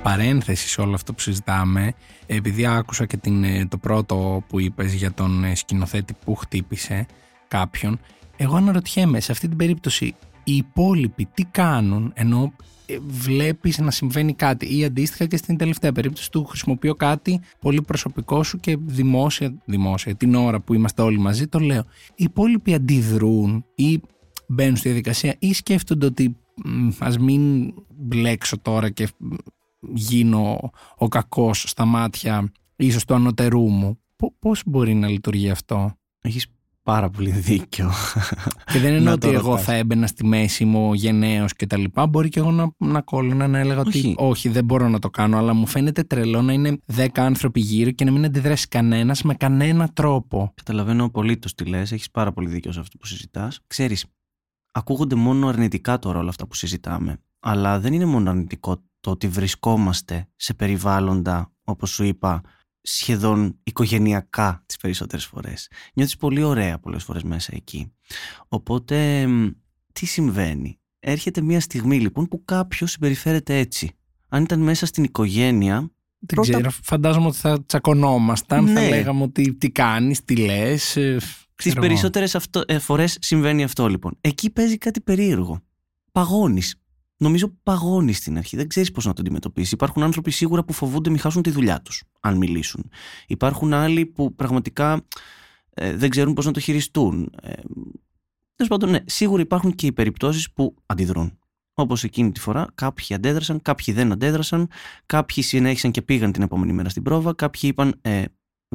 Παρένθεση 0.10 0.68
σε 0.68 0.82
όλο 0.82 0.94
αυτό 0.94 1.14
που 1.14 1.20
συζητάμε, 1.20 1.94
επειδή 2.26 2.66
άκουσα 2.66 3.06
και 3.06 3.18
την, 3.18 3.44
ε, 3.44 3.66
το 3.66 3.78
πρώτο 3.78 4.44
που 4.48 4.60
είπες 4.60 4.94
για 4.94 5.12
τον 5.12 5.44
ε, 5.44 5.56
σκηνοθέτη 5.56 6.16
που 6.26 6.36
χτύπησε 6.36 7.06
κάποιον, 7.48 8.00
εγώ 8.38 8.56
αναρωτιέμαι 8.56 9.20
σε 9.20 9.32
αυτή 9.32 9.48
την 9.48 9.58
περίπτωση 9.58 10.16
οι 10.44 10.56
υπόλοιποι 10.56 11.26
τι 11.34 11.44
κάνουν 11.44 12.12
ενώ 12.16 12.54
ε, 12.86 12.98
βλέπεις 13.08 13.78
να 13.78 13.92
συμβαίνει 13.92 14.34
κάτι 14.34 14.78
ή 14.78 14.86
αντίστοιχα 14.86 15.26
και 15.26 15.38
στην 15.38 15.58
τελευταία 15.58 15.92
περίπτωση 15.92 16.32
του 16.32 16.46
χρησιμοποιώ 16.46 16.96
κάτι 16.96 17.40
πολύ 17.60 17.82
προσωπικό 17.82 18.44
σου 18.44 18.58
και 18.58 18.78
δημόσια, 18.82 19.54
δημόσια 19.66 20.16
την 20.16 20.36
ώρα 20.36 20.60
που 20.60 20.74
είμαστε 20.74 21.02
όλοι 21.02 21.20
μαζί 21.20 21.48
το 21.48 21.60
λέω. 21.60 21.84
Οι 22.16 22.24
υπόλοιποι 22.24 22.74
αντιδρούν 22.74 23.66
ή 23.76 24.02
μπαίνουν 24.48 24.76
στη 24.76 24.88
διαδικασία 24.88 25.36
ή 25.40 25.54
σκέφτονται 25.54 26.06
ότι 26.06 26.36
ας 27.00 27.18
μην 27.18 27.74
μπλέξω 27.98 28.60
τώρα 28.60 28.90
και 28.90 29.08
γίνω 29.80 30.72
ο 30.96 31.08
κακός 31.08 31.64
στα 31.68 31.86
μάτια 31.86 32.52
ίσως 32.76 33.06
του 33.06 33.14
ανωτερού 33.14 33.70
μου. 33.70 34.00
Πώς 34.40 34.62
μπορεί 34.66 34.94
να 34.94 35.08
λειτουργεί 35.08 35.50
αυτό; 35.50 35.94
Έχεις 36.22 36.48
πάρα 36.84 37.10
πολύ 37.10 37.32
δίκιο. 37.32 37.92
Και 38.72 38.80
δεν 38.80 38.96
είναι 38.96 39.12
ότι 39.12 39.28
εγώ 39.28 39.58
θα 39.58 39.74
έμπαινα 39.74 40.08
στη 40.08 40.26
μέση 40.26 40.66
μου 40.66 40.94
γενναίος 40.94 41.54
και 41.54 41.68
τα 41.68 41.78
λοιπά. 41.78 42.08
Μπορεί 42.08 42.30
και 42.30 42.40
εγώ 42.40 42.52
να, 42.52 42.72
να 42.78 43.02
κόλλωνα 43.02 43.48
να 43.48 43.60
έλεγα 43.60 43.82
όχι. 43.82 43.98
ότι 44.00 44.16
όχι, 44.18 44.50
δεν 44.50 44.66
μπορώ 44.66 44.90
να 44.90 45.00
το 45.00 45.10
κάνω. 45.10 45.38
Αλλά 45.38 45.54
μου 45.54 45.66
φαίνεται 45.68 46.04
τρελό 46.04 46.42
να 46.42 46.54
είναι 46.54 46.78
δέκα 46.86 47.26
άνθρωποι 47.26 47.60
γύρω 47.60 47.92
και 47.92 48.06
να 48.06 48.12
μην 48.12 48.26
αντιδράσει 48.26 48.68
κανένας 48.68 49.22
με 49.22 49.34
κανένα 49.34 49.88
τρόπο. 49.88 50.52
Καταλαβαίνω 50.56 51.04
απολύτως 51.04 51.56
τι 51.56 51.66
λες. 51.66 51.92
Έχεις 51.92 52.12
πάρα 52.12 52.32
πολύ 52.32 52.50
δίκιο 52.50 52.72
σε 52.72 52.80
αυτό 52.80 52.98
που 52.98 53.06
συζητάς. 53.06 53.60
Ξέρεις, 53.68 54.06
ακούγονται 54.72 55.16
μόνο 55.16 55.48
αρνητικά 55.48 56.00
τώρα 56.00 56.20
όλα 56.20 56.30
αυτά 56.30 56.48
που 56.48 56.56
συζητάμε. 56.56 57.18
Αλλά 57.40 57.80
δεν 57.80 57.94
είναι 57.94 58.06
μόνο 58.06 58.30
αρνητικό 58.30 58.84
το 59.00 59.12
ότι 59.12 59.28
βρισκόμαστε 59.28 60.28
σε 60.36 60.54
περιβάλλοντα, 60.54 61.52
όπως 61.64 61.90
σου 61.90 62.04
είπα, 62.04 62.42
σχεδόν 62.82 63.60
οικογενειακά 63.64 64.64
τις 64.66 64.78
περισσότερες 64.78 65.26
φορές. 65.26 65.68
Νιώθεις 65.94 66.16
πολύ 66.18 66.44
ωραία 66.44 66.80
πολλές 66.80 67.04
φορές 67.04 67.24
μέσα 67.24 67.52
εκεί. 67.56 67.92
Οπότε 68.48 69.28
τι 69.94 70.06
συμβαίνει; 70.06 70.80
Έρχεται 71.02 71.42
μια 71.42 71.60
στιγμή 71.60 72.00
λοιπόν 72.00 72.28
που 72.28 72.44
κάποιος 72.46 72.92
συμπεριφέρεται 72.92 73.58
έτσι. 73.58 73.92
Αν 74.28 74.44
ήταν 74.44 74.60
μέσα 74.60 74.86
στην 74.86 75.04
οικογένεια. 75.04 75.78
Δεν 75.80 75.90
πρώτα- 76.36 76.52
ξέρω, 76.52 76.70
φαντάζομαι 76.84 77.28
ότι 77.28 77.38
θα 77.38 77.64
τσακωνόμασταν, 77.66 78.66
θα 78.68 78.72
Ναι. 78.74 78.90
λέγαμε 78.90 79.24
ότι 79.24 79.54
τι 79.56 79.70
κάνεις, 79.72 80.24
τι 80.26 80.36
λες. 80.36 80.98
Στις 81.56 81.74
περισσότερες 81.74 82.38
φορές 82.80 83.18
συμβαίνει 83.22 83.64
αυτό 83.64 83.88
λοιπόν. 83.88 84.18
Εκεί 84.22 84.50
παίζει 84.50 84.78
κάτι 84.78 85.02
περίεργο. 85.02 85.62
Παγώνεις. 86.12 86.76
Νομίζω 87.22 87.58
παγώνει 87.64 88.14
στην 88.14 88.38
αρχή. 88.38 88.56
Δεν 88.56 88.68
ξέρεις 88.68 88.92
πώς 88.92 89.06
να 89.06 89.14
το 89.14 89.22
αντιμετωπίσεις. 89.22 89.72
Υπάρχουν 89.72 90.04
άνθρωποι 90.04 90.32
σίγουρα 90.32 90.64
που 90.64 90.74
φοβούνται 90.74 91.10
μην 91.10 91.20
χάσουν 91.20 91.42
τη 91.42 91.50
δουλειά 91.50 91.82
τους, 91.82 92.04
αν 92.20 92.38
μιλήσουν. 92.38 92.90
Υπάρχουν 93.28 93.74
άλλοι 93.74 94.06
που 94.06 94.36
πραγματικά 94.36 95.06
ε, 95.70 95.96
δεν 95.96 96.10
ξέρουν 96.10 96.34
πώς 96.34 96.46
να 96.46 96.52
το 96.52 96.60
χειριστούν. 96.60 97.30
Ε, 97.42 97.52
Τέλος 98.56 98.74
πάντων, 98.74 98.90
ναι, 98.90 99.00
σίγουρα 99.06 99.42
υπάρχουν 99.42 99.76
και 99.76 99.86
οι 99.86 99.92
περιπτώσεις 99.92 100.52
που 100.52 100.76
αντιδρούν. 100.86 101.40
Όπως 101.74 102.04
εκείνη 102.04 102.32
τη 102.32 102.40
φορά, 102.40 102.68
κάποιοι 102.76 103.16
αντέδρασαν, 103.16 103.62
κάποιοι 103.62 103.94
δεν 103.94 104.12
αντέδρασαν, 104.12 104.70
κάποιοι 105.06 105.44
συνέχισαν 105.44 105.92
και 105.92 106.02
πήγαν 106.02 106.32
την 106.32 106.42
επόμενη 106.42 106.74
μέρα 106.74 106.90
στην 106.90 107.04
πρόβα, 107.04 107.34
κάποιοι 107.34 107.62
είπαν 107.64 108.00
ε, 108.02 108.24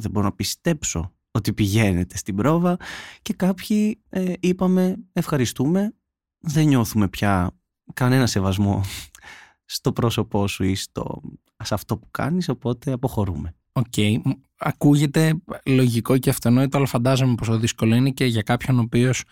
Δεν 0.01 0.11
μπορώ 0.11 0.27
να 0.27 0.33
πιστέψω 0.33 1.15
ότι 1.31 1.53
πηγαίνετε 1.53 2.17
στην 2.17 2.37
πρόβα, 2.37 2.77
και 3.23 3.33
κάποιοι 3.33 4.03
ε, 4.09 4.33
είπαμε 4.41 4.97
Ευχαριστούμε, 5.13 5.95
δεν 6.39 6.67
νιώθουμε 6.67 7.09
πια 7.09 7.51
κανένα 7.93 8.27
σεβασμό 8.27 8.83
στο 9.65 9.93
πρόσωπό 9.93 10.47
σου 10.49 10.65
ή 10.65 10.75
στο, 10.75 11.21
σε 11.65 11.75
αυτό 11.75 11.99
που 11.99 12.11
κάνεις, 12.11 12.49
οπότε 12.49 12.93
αποχωρούμε. 12.93 13.55
Οκ. 13.73 13.97
Μ, 14.25 14.31
Ακούγεται 14.57 15.43
λογικό 15.65 16.19
και 16.19 16.31
αυτονόητο, 16.31 16.77
αλλά 16.77 16.87
φαντάζομαι 16.87 17.35
πόσο 17.35 17.59
δύσκολο 17.59 17.95
είναι 17.95 18.11
και 18.11 18.25
για 18.25 18.43
κάποιον 18.43 18.79
ο 18.79 18.81
οποίος 18.81 19.23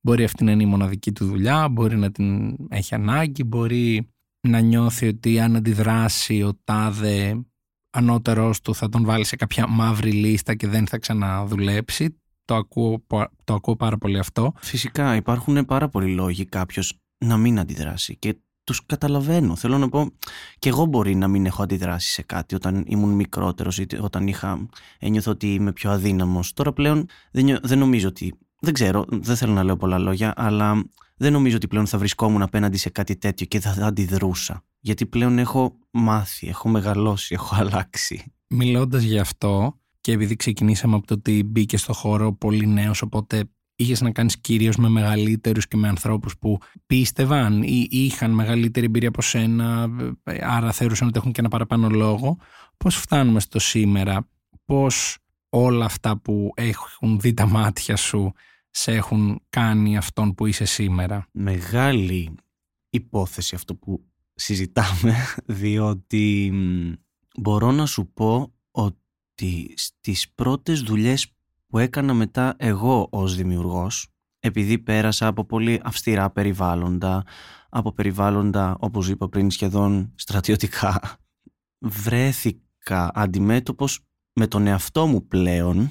μπορεί 0.00 0.24
αυτή 0.24 0.44
να 0.44 0.50
είναι 0.50 0.62
η 0.62 0.66
μοναδική 0.66 1.12
του 1.12 1.26
δουλειά, 1.26 1.68
μπορεί 1.68 1.96
να 1.96 2.10
την 2.10 2.56
έχει 2.68 2.94
ανάγκη, 2.94 3.44
μπορεί 3.44 4.08
να 4.40 4.60
νιώθει 4.60 5.06
ότι 5.06 5.40
αν 5.40 5.56
αντιδράσει 5.56 6.42
ο 6.42 6.58
τάδε 6.64 7.44
ανώτερός 7.90 8.60
του 8.60 8.74
θα 8.74 8.88
τον 8.88 9.04
βάλει 9.04 9.24
σε 9.24 9.36
κάποια 9.36 9.66
μαύρη 9.66 10.12
λίστα 10.12 10.54
και 10.54 10.66
δεν 10.68 10.86
θα 10.86 10.98
ξαναδουλέψει. 10.98 12.20
Το 12.44 12.54
ακούω, 12.54 12.98
πα- 13.06 13.30
το 13.44 13.54
ακούω 13.54 13.76
πάρα 13.76 13.98
πολύ 13.98 14.18
αυτό. 14.18 14.52
Φυσικά 14.60 15.16
υπάρχουν 15.16 15.64
πάρα 15.64 15.88
πολλοί 15.88 16.14
λόγοι 16.14 16.44
κάποιος 16.44 16.98
να 17.18 17.36
μην 17.36 17.58
αντιδράσει 17.58 18.16
και 18.16 18.36
τους 18.64 18.86
καταλαβαίνω. 18.86 19.56
Θέλω 19.56 19.78
να 19.78 19.88
πω 19.88 20.10
και 20.58 20.68
εγώ 20.68 20.84
μπορεί 20.84 21.14
να 21.14 21.28
μην 21.28 21.46
έχω 21.46 21.62
αντιδράσει 21.62 22.10
σε 22.10 22.22
κάτι 22.22 22.54
όταν 22.54 22.84
ήμουν 22.86 23.10
μικρότερος 23.10 23.78
ή 23.78 23.86
όταν 24.00 24.26
είχα 24.26 24.66
ένιωθω 24.98 25.30
ότι 25.30 25.54
είμαι 25.54 25.72
πιο 25.72 25.90
αδύναμος. 25.90 26.52
Τώρα 26.52 26.72
πλέον 26.72 27.06
δεν, 27.30 27.44
νιω- 27.44 27.60
δεν 27.62 27.78
νομίζω 27.78 28.08
ότι... 28.08 28.38
Δεν 28.60 28.74
ξέρω, 28.74 29.04
δεν 29.08 29.36
θέλω 29.36 29.52
να 29.52 29.64
λέω 29.64 29.76
πολλά 29.76 29.98
λόγια, 29.98 30.32
αλλά 30.36 30.84
δεν 31.16 31.32
νομίζω 31.32 31.56
ότι 31.56 31.68
πλέον 31.68 31.86
θα 31.86 31.98
βρισκόμουν 31.98 32.42
απέναντι 32.42 32.76
σε 32.76 32.90
κάτι 32.90 33.16
τέτοιο 33.16 33.46
και 33.46 33.60
θα 33.60 33.70
αντιδρούσα. 33.86 34.64
Γιατί 34.80 35.06
πλέον 35.06 35.38
έχω 35.38 35.78
μάθει, 35.90 36.48
έχω 36.48 36.68
μεγαλώσει, 36.68 37.34
έχω 37.34 37.54
αλλάξει. 37.60 38.32
Μιλώντας 38.48 39.02
γι' 39.02 39.18
αυτό 39.18 39.80
και 40.00 40.12
επειδή 40.12 40.36
ξεκινήσαμε 40.36 40.96
από 40.96 41.06
το 41.06 41.14
ότι 41.14 41.42
μπήκε 41.44 41.76
στο 41.76 41.92
χώρο 41.92 42.32
πολύ 42.32 42.66
νέος 42.66 43.02
οπότε 43.02 43.44
είχες 43.76 44.00
να 44.00 44.10
κάνεις 44.10 44.38
κυρίως 44.38 44.76
με 44.76 44.88
μεγαλύτερους 44.88 45.68
και 45.68 45.76
με 45.76 45.88
ανθρώπους 45.88 46.38
που 46.38 46.58
πίστευαν 46.86 47.62
ή 47.62 47.88
είχαν 47.90 48.30
μεγαλύτερη 48.30 48.86
εμπειρία 48.86 49.08
από 49.08 49.22
σένα 49.22 49.88
ε, 50.24 50.38
άρα 50.40 50.72
θεωρούσαν 50.72 51.08
ότι 51.08 51.18
έχουν 51.18 51.32
και 51.32 51.40
ένα 51.40 51.48
παραπάνω 51.48 51.88
λόγο. 51.88 52.38
Πώς 52.76 52.96
φτάνουμε 52.96 53.40
στο 53.40 53.58
σήμερα; 53.58 54.28
Πώς 54.64 55.18
όλα 55.48 55.84
αυτά 55.84 56.18
που 56.18 56.52
έχουν 56.54 57.20
δει 57.20 57.34
τα 57.34 57.46
μάτια 57.46 57.96
σου 57.96 58.32
σε 58.70 58.92
έχουν 58.92 59.42
κάνει 59.48 59.96
αυτόν 59.96 60.34
που 60.34 60.46
είσαι 60.46 60.64
σήμερα; 60.64 61.26
Μεγάλη 61.32 62.34
υπόθεση 62.90 63.54
αυτό 63.54 63.74
που 63.74 64.04
συζητάμε 64.34 65.14
διότι 65.60 66.50
μ, 66.52 66.92
μπορώ 67.40 67.72
να 67.72 67.86
σου 67.86 68.12
πω 68.14 68.52
ότι 68.70 69.74
στις 69.76 70.30
πρώτες 70.34 70.80
δουλειές 70.80 71.35
που 71.66 71.78
έκανα 71.78 72.14
μετά 72.14 72.54
εγώ 72.58 73.08
ως 73.10 73.36
δημιουργός 73.36 74.08
επειδή 74.38 74.78
πέρασα 74.78 75.26
από 75.26 75.44
πολύ 75.44 75.80
αυστηρά 75.84 76.30
περιβάλλοντα 76.30 77.24
από 77.68 77.92
περιβάλλοντα 77.92 78.76
όπως 78.80 79.08
είπα 79.08 79.28
πριν 79.28 79.50
σχεδόν 79.50 80.12
στρατιωτικά 80.14 81.18
βρέθηκα 81.78 83.10
αντιμέτωπος 83.14 84.00
με 84.32 84.46
τον 84.46 84.66
εαυτό 84.66 85.06
μου 85.06 85.26
πλέον 85.26 85.88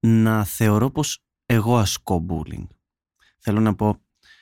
να 0.00 0.44
θεωρώ 0.44 0.90
πως 0.90 1.24
εγώ 1.46 1.76
ασκώ 1.78 2.26
bullying. 2.28 2.66
Θέλω 3.38 3.60
να 3.60 3.74
πω 3.74 3.96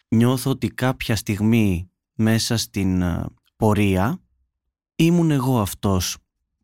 νιώθω 0.08 0.50
ότι 0.50 0.68
κάποια 0.68 1.16
στιγμή 1.16 1.90
μέσα 2.14 2.56
στην 2.56 3.02
ε, 3.02 3.24
πορεία 3.56 4.20
ήμουν 4.94 5.30
εγώ 5.30 5.60
αυτός 5.60 6.16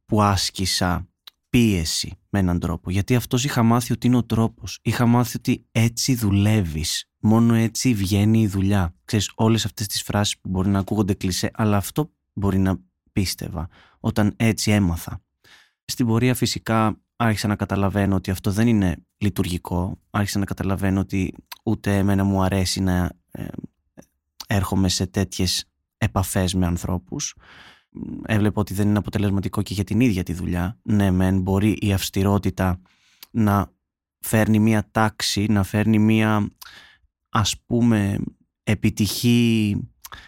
που 0.05 0.23
άσκησα 0.23 1.08
πίεση 1.51 2.19
με 2.29 2.39
έναν 2.39 2.59
τρόπο. 2.59 2.91
Γιατί 2.91 3.15
αυτός 3.15 3.45
είχα 3.45 3.63
μάθει 3.63 3.93
ότι 3.93 4.07
είναι 4.07 4.17
ο 4.17 4.25
τρόπος. 4.25 4.79
Είχα 4.83 5.07
μάθει 5.07 5.37
ότι 5.37 5.67
έτσι 5.73 6.15
δουλεύεις. 6.15 7.11
Μόνο 7.19 7.55
έτσι 7.55 7.95
βγαίνει 7.95 8.41
η 8.41 8.47
δουλειά. 8.47 8.95
Ξέρεις 9.05 9.33
όλες 9.35 9.65
αυτές 9.65 9.87
τις 9.87 10.03
φράσεις 10.03 10.39
που 10.39 10.49
μπορεί 10.49 10.69
να 10.69 10.79
ακούγονται 10.79 11.15
κλισέ, 11.15 11.51
αλλά 11.55 11.77
αυτό 11.77 12.11
μπορεί 12.33 12.59
να 12.59 12.81
πίστευα 13.13 13.69
όταν 14.01 14.35
έτσι 14.37 14.71
έμαθα. 14.71 15.23
Στην 15.85 16.07
πορεία 16.07 16.35
φυσικά 16.35 17.01
άρχισα 17.17 17.49
να 17.49 17.57
καταλαβαίνω 17.57 18.15
ότι 18.15 18.31
αυτό 18.31 18.51
δεν 18.51 18.69
είναι 18.69 18.97
λειτουργικό. 19.19 19.99
Άρχισα 20.11 20.39
να 20.39 20.45
καταλαβαίνω 20.45 21.01
ότι 21.01 21.35
ούτε 21.63 21.97
εμένα 21.97 22.25
μου 22.25 22.43
αρέσει 22.43 22.81
να 22.81 23.13
ε, 23.31 23.47
έρχομαι 24.47 24.89
σε 24.89 25.07
τέτοιες 25.07 25.65
επαφές 25.99 26.55
με 26.55 26.67
ανθρώπους. 26.67 27.37
Έβλεπα 28.27 28.61
ότι 28.61 28.75
δεν 28.75 28.89
είναι 28.89 28.99
αποτελεσματικό 28.99 29.63
και 29.63 29.75
για 29.75 29.85
την 29.85 30.01
ίδια 30.01 30.23
τη 30.23 30.33
δουλειά. 30.33 30.79
Ναι, 30.83 31.11
μεν 31.11 31.41
μπορεί 31.41 31.77
η 31.81 31.93
αυστηρότητα 31.93 32.81
να 33.31 33.73
φέρνει 34.21 34.59
μία 34.59 34.89
τάξη, 34.91 35.47
να 35.49 35.63
φέρνει 35.63 35.99
μία 35.99 36.49
ας 37.29 37.63
πούμε 37.67 38.19
επιτυχή 38.63 39.77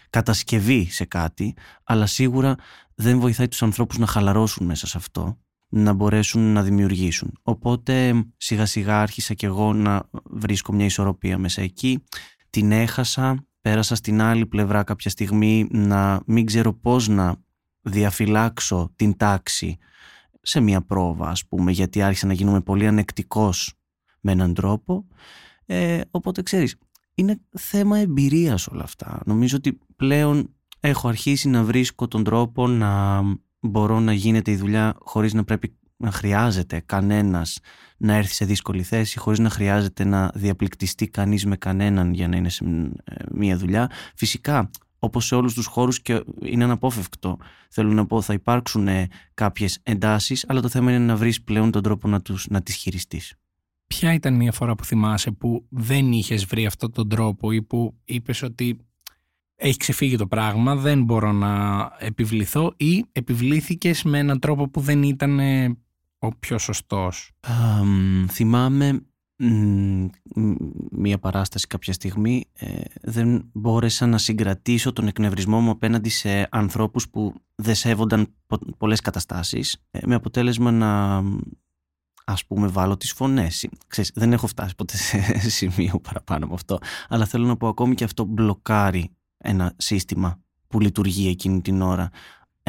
κατασκευή 0.09 0.87
σε 0.89 1.05
κάτι, 1.05 1.55
αλλά 1.83 2.05
σίγουρα 2.05 2.55
δεν 2.95 3.19
βοηθάει 3.19 3.47
τους 3.47 3.63
ανθρώπους 3.63 3.97
να 3.97 4.05
χαλαρώσουν 4.05 4.65
μέσα 4.65 4.87
σε 4.87 4.97
αυτό, 4.97 5.39
να 5.69 5.93
μπορέσουν 5.93 6.41
να 6.53 6.63
δημιουργήσουν. 6.63 7.39
Οπότε 7.41 8.23
σιγά 8.37 8.65
σιγά 8.65 9.01
άρχισα 9.01 9.33
κι 9.33 9.45
εγώ 9.45 9.73
να 9.73 10.09
βρίσκω 10.23 10.73
μια 10.73 10.85
ισορροπία 10.85 11.37
μέσα 11.37 11.61
εκεί. 11.61 12.03
Την 12.49 12.71
έχασα, 12.71 13.47
πέρασα 13.61 13.95
στην 13.95 14.21
άλλη 14.21 14.45
πλευρά 14.45 14.83
κάποια 14.83 15.09
στιγμή 15.09 15.67
να 15.71 16.21
μην 16.25 16.45
ξέρω 16.45 16.73
πώς 16.73 17.07
να 17.07 17.35
διαφυλάξω 17.81 18.91
την 18.95 19.17
τάξη 19.17 19.77
σε 20.41 20.59
μια 20.59 20.81
πρόβα 20.81 21.29
ας 21.29 21.45
πούμε 21.45 21.71
γιατί 21.71 22.01
άρχισα 22.01 22.27
να 22.27 22.33
γίνομαι 22.33 22.61
πολύ 22.61 22.87
ανεκτικός 22.87 23.73
με 24.21 24.31
έναν 24.31 24.53
τρόπο. 24.53 25.05
Ε, 25.65 26.01
οπότε 26.11 26.41
ξέρεις 26.41 26.75
είναι 27.13 27.39
θέμα 27.57 27.97
εμπειρίας 27.97 28.67
όλα 28.67 28.83
αυτά. 28.83 29.21
Νομίζω 29.25 29.57
ότι 29.57 29.79
πλέον 29.95 30.55
έχω 30.79 31.07
αρχίσει 31.07 31.49
να 31.49 31.63
βρίσκω 31.63 32.07
τον 32.07 32.23
τρόπο 32.23 32.67
να 32.67 33.21
μπορώ 33.59 33.99
να 33.99 34.13
γίνεται 34.13 34.51
η 34.51 34.55
δουλειά 34.55 34.95
χωρίς 34.99 35.33
να 35.33 35.43
πρέπει 35.43 35.75
να 35.97 36.11
χρειάζεται 36.11 36.79
κανένας 36.85 37.59
να 37.97 38.13
έρθει 38.13 38.33
σε 38.33 38.45
δύσκολη 38.45 38.83
θέση 38.83 39.19
χωρίς 39.19 39.39
να 39.39 39.49
χρειάζεται 39.49 40.03
να 40.03 40.31
διαπληκτιστεί 40.35 41.07
κανείς 41.07 41.45
με 41.45 41.55
κανέναν 41.55 42.13
για 42.13 42.27
να 42.27 42.37
είναι 42.37 42.49
σε 42.49 42.65
ε, 43.03 43.15
μια 43.31 43.57
δουλειά. 43.57 43.91
Φυσικά 44.15 44.69
όπως 45.03 45.25
σε 45.25 45.35
όλους 45.35 45.53
τους 45.53 45.65
χώρους 45.65 46.01
και 46.01 46.23
είναι 46.43 46.63
αναπόφευκτο. 46.63 47.37
Θέλω 47.69 47.93
να 47.93 48.05
πω 48.05 48.21
θα 48.21 48.33
υπάρξουν 48.33 48.87
ε, 48.87 49.07
κάποιες 49.33 49.79
εντάσεις, 49.83 50.45
αλλά 50.47 50.61
το 50.61 50.69
θέμα 50.69 50.91
είναι 50.91 51.05
να 51.05 51.15
βρεις 51.15 51.43
πλέον 51.43 51.71
τον 51.71 51.83
τρόπο 51.83 52.07
να, 52.07 52.21
τους, 52.21 52.47
να 52.49 52.61
τις 52.61 52.75
χειριστείς. 52.75 53.35
Ποια 53.87 54.13
ήταν 54.13 54.33
μια 54.35 54.51
φορά 54.51 54.75
που 54.75 54.85
θυμάσαι 54.85 55.31
που 55.31 55.65
δεν 55.69 56.11
είχες 56.11 56.45
βρει 56.45 56.65
αυτόν 56.65 56.91
τον 56.91 57.09
τρόπο 57.09 57.51
ή 57.51 57.61
που 57.61 57.97
είπες 58.03 58.41
ότι 58.41 58.77
έχει 59.55 59.77
ξεφύγει 59.77 60.15
το 60.15 60.27
πράγμα, 60.27 60.75
δεν 60.75 61.03
μπορώ 61.03 61.31
να 61.31 61.81
επιβληθώ 61.99 62.73
ή 62.77 63.05
επιβλήθηκες 63.11 64.03
με 64.03 64.19
έναν 64.19 64.39
τρόπο 64.39 64.69
που 64.69 64.79
δεν 64.79 65.03
ήταν 65.03 65.39
ε, 65.39 65.77
ο 66.17 66.35
πιο 66.35 66.57
σωστός. 66.57 67.31
Αμ, 67.39 68.25
θυμάμαι 68.29 68.93
μ, 68.93 68.97
μ, 68.97 69.10
μία 70.91 71.19
παράσταση 71.19 71.67
κάποια 71.67 71.93
στιγμή 71.93 72.45
ε, 72.53 72.81
δεν 73.01 73.49
μπόρεσα 73.53 74.07
να 74.07 74.17
συγκρατήσω 74.17 74.93
τον 74.93 75.07
εκνευρισμό 75.07 75.59
μου 75.59 75.69
απέναντι 75.69 76.09
σε 76.09 76.47
ανθρώπους 76.51 77.09
που 77.09 77.33
δεν 77.55 77.75
σέβονταν 77.75 78.27
πο- 78.47 78.75
πολλές 78.77 79.01
καταστάσεις 79.01 79.77
ε, 79.91 79.99
με 80.05 80.15
αποτέλεσμα 80.15 80.71
να 80.71 81.23
ας 82.25 82.45
πούμε 82.45 82.67
βάλω 82.67 82.97
τις 82.97 83.11
φωνές. 83.11 83.67
Ξέρεις, 83.87 84.11
δεν 84.15 84.33
έχω 84.33 84.47
φτάσει 84.47 84.75
ποτέ 84.75 84.97
σε 84.97 85.49
σημείο 85.59 85.99
παραπάνω 85.99 86.45
από 86.45 86.53
αυτό 86.53 86.77
αλλά 87.07 87.25
θέλω 87.25 87.45
να 87.45 87.57
πω 87.57 87.67
ακόμη 87.67 87.95
και 87.95 88.03
αυτό 88.03 88.23
μπλοκάρει 88.23 89.09
ένα 89.37 89.73
σύστημα 89.77 90.39
που 90.67 90.79
λειτουργεί 90.79 91.27
εκείνη 91.27 91.61
την 91.61 91.81
ώρα 91.81 92.09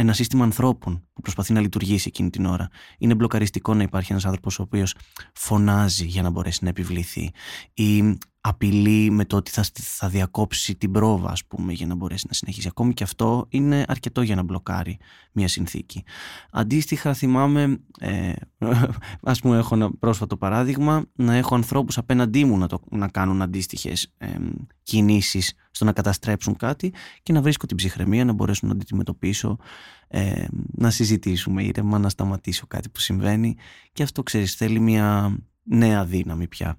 ένα 0.02 0.12
σύστημα 0.12 0.44
ανθρώπων 0.44 1.02
που 1.12 1.20
προσπαθεί 1.20 1.52
να 1.52 1.60
λειτουργήσει 1.60 2.04
εκείνη 2.08 2.30
την 2.30 2.46
ώρα. 2.46 2.68
Είναι 2.98 3.14
μπλοκαριστικό 3.14 3.74
να 3.74 3.82
υπάρχει 3.82 4.12
ένας 4.12 4.24
άνθρωπος 4.24 4.58
ο 4.58 4.62
οποίος 4.62 4.94
φωνάζει 5.34 6.06
για 6.06 6.22
να 6.22 6.30
μπορέσει 6.30 6.58
να 6.62 6.68
επιβληθεί 6.68 7.30
ή 7.74 8.18
απειλεί 8.40 9.10
με 9.10 9.24
το 9.24 9.36
ότι 9.36 9.50
θα, 9.50 9.64
θα 9.74 10.08
διακόψει 10.08 10.74
την 10.74 10.90
πρόβα 10.90 11.30
ας 11.30 11.44
πούμε 11.44 11.72
για 11.72 11.86
να 11.86 11.94
μπορέσει 11.94 12.24
να 12.28 12.34
συνεχίσει. 12.34 12.68
Ακόμη 12.68 12.94
και 12.94 13.04
αυτό 13.04 13.46
είναι 13.48 13.84
αρκετό 13.88 14.22
για 14.22 14.34
να 14.34 14.42
μπλοκάρει 14.42 14.98
μια 15.32 15.48
συνθήκη. 15.48 16.04
Αντίστοιχα 16.50 17.14
θυμάμαι, 17.14 17.78
ε, 17.98 18.32
ας 19.22 19.40
πούμε 19.40 19.58
έχω 19.58 19.74
ένα 19.74 19.90
πρόσφατο 19.98 20.36
παράδειγμα, 20.36 21.04
να 21.14 21.34
έχω 21.34 21.54
ανθρώπους 21.54 21.98
απέναντί 21.98 22.44
μου 22.44 22.58
να, 22.58 22.66
το, 22.66 22.80
να 22.90 23.08
κάνουν 23.08 23.42
αντίστοιχες 23.42 24.12
ε, 24.18 24.28
κινήσεις 24.82 25.54
στο 25.72 25.84
να 25.84 25.92
καταστρέψουν 25.92 26.56
κάτι 26.56 26.92
και 27.22 27.32
να 27.32 27.42
βρίσκω 27.42 27.66
την 27.66 27.76
ψυχραιμία 27.76 28.24
να 28.24 28.32
μπορέσω 28.32 28.66
να 28.66 28.72
αντιμετωπίσω, 28.72 29.58
ε, 30.08 30.44
να 30.74 30.90
συζητήσουμε 30.90 31.62
ήρεμα, 31.62 31.98
να 31.98 32.08
σταματήσω 32.08 32.66
κάτι 32.66 32.88
που 32.88 33.00
συμβαίνει 33.00 33.56
και 33.92 34.02
αυτό 34.02 34.22
ξέρεις 34.22 34.54
θέλει 34.54 34.80
μια 34.80 35.36
νέα 35.62 36.04
δύναμη 36.04 36.48
πια. 36.48 36.78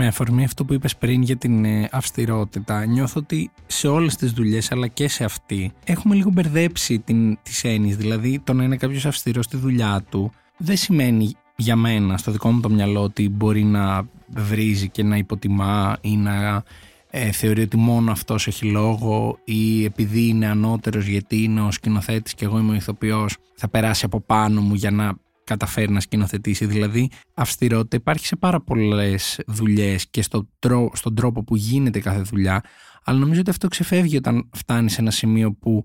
Με 0.00 0.06
αφορμή 0.06 0.44
αυτό 0.44 0.64
που 0.64 0.72
είπες 0.72 0.96
πριν 0.96 1.22
για 1.22 1.36
την 1.36 1.64
ε, 1.64 1.88
αυστηρότητα, 1.92 2.84
νιώθω 2.84 3.20
ότι 3.20 3.50
σε 3.66 3.88
όλες 3.88 4.16
τις 4.16 4.32
δουλειές 4.32 4.72
αλλά 4.72 4.86
και 4.86 5.08
σε 5.08 5.24
αυτή 5.24 5.72
έχουμε 5.84 6.14
λίγο 6.14 6.30
μπερδέψει 6.30 6.98
την, 6.98 7.38
τις 7.42 7.64
έννοιες. 7.64 7.96
Δηλαδή 7.96 8.40
το 8.44 8.52
να 8.52 8.64
είναι 8.64 8.76
κάποιος 8.76 9.06
αυστηρός 9.06 9.44
στη 9.44 9.56
δουλειά 9.56 10.04
του 10.10 10.30
δεν 10.56 10.76
σημαίνει 10.76 11.34
για 11.56 11.76
μένα 11.76 12.16
στο 12.16 12.32
δικό 12.32 12.50
μου 12.50 12.60
το 12.60 12.70
μυαλό 12.70 13.02
ότι 13.02 13.28
μπορεί 13.28 13.64
να 13.64 14.08
βρίζει 14.26 14.88
και 14.88 15.02
να 15.02 15.16
υποτιμά 15.16 15.98
ή 16.00 16.16
να 16.16 16.62
ε, 17.10 17.30
θεωρεί 17.32 17.62
ότι 17.62 17.76
μόνο 17.76 18.10
αυτός 18.10 18.46
έχει 18.46 18.66
λόγο 18.66 19.38
ή 19.44 19.84
επειδή 19.84 20.28
είναι 20.28 20.46
ανώτερος 20.46 21.06
γιατί 21.06 21.42
είναι 21.42 21.60
ο 21.60 21.70
σκηνοθέτης 21.70 22.34
και 22.34 22.44
εγώ 22.44 22.58
είμαι 22.58 22.72
ο 22.72 22.74
ηθοποιός 22.74 23.36
θα 23.54 23.68
περάσει 23.68 24.04
από 24.04 24.20
πάνω 24.20 24.60
μου 24.60 24.74
για 24.74 24.90
να 24.90 25.12
καταφέρει 25.48 25.92
να 25.92 26.00
σκηνοθετήσει. 26.00 26.66
Δηλαδή, 26.66 27.10
αυστηρότητα 27.34 27.96
υπάρχει 27.96 28.26
σε 28.26 28.36
πάρα 28.36 28.60
πολλές 28.60 29.40
δουλειές 29.46 30.08
και 30.10 30.22
στο 30.22 30.48
στον 30.92 31.14
τρόπο 31.14 31.44
που 31.44 31.56
γίνεται 31.56 32.00
κάθε 32.00 32.20
δουλειά. 32.20 32.62
Αλλά 33.04 33.18
νομίζω 33.18 33.40
ότι 33.40 33.50
αυτό 33.50 33.68
ξεφεύγει 33.68 34.16
όταν 34.16 34.48
φτάνει 34.56 34.90
σε 34.90 35.00
ένα 35.00 35.10
σημείο 35.10 35.52
που 35.52 35.82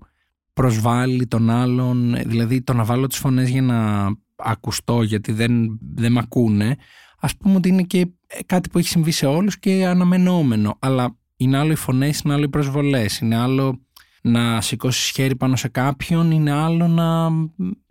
προσβάλλει 0.52 1.26
τον 1.26 1.50
άλλον, 1.50 2.14
δηλαδή 2.26 2.62
το 2.62 2.72
να 2.72 2.84
βάλω 2.84 3.06
τις 3.06 3.18
φωνές 3.18 3.48
για 3.48 3.62
να 3.62 4.08
ακουστώ 4.36 5.02
γιατί 5.02 5.32
δεν, 5.32 5.78
δεν 5.94 6.12
με 6.12 6.20
ακούνε, 6.22 6.76
ας 7.20 7.36
πούμε 7.36 7.54
ότι 7.54 7.68
είναι 7.68 7.82
και 7.82 8.06
κάτι 8.46 8.68
που 8.68 8.78
έχει 8.78 8.88
συμβεί 8.88 9.10
σε 9.10 9.26
όλους 9.26 9.58
και 9.58 9.86
αναμενόμενο, 9.86 10.76
αλλά 10.78 11.16
είναι 11.36 11.58
άλλο 11.58 11.72
οι 11.72 11.74
φωνές, 11.74 12.20
είναι 12.20 12.34
άλλο 12.34 12.44
οι 12.44 12.48
προσβολές, 12.48 13.18
είναι 13.18 13.36
άλλο 13.36 13.80
να 14.22 14.60
σηκώσεις 14.60 15.10
χέρι 15.10 15.36
πάνω 15.36 15.56
σε 15.56 15.68
κάποιον, 15.68 16.30
είναι 16.30 16.52
άλλο 16.52 16.88
να 16.88 17.30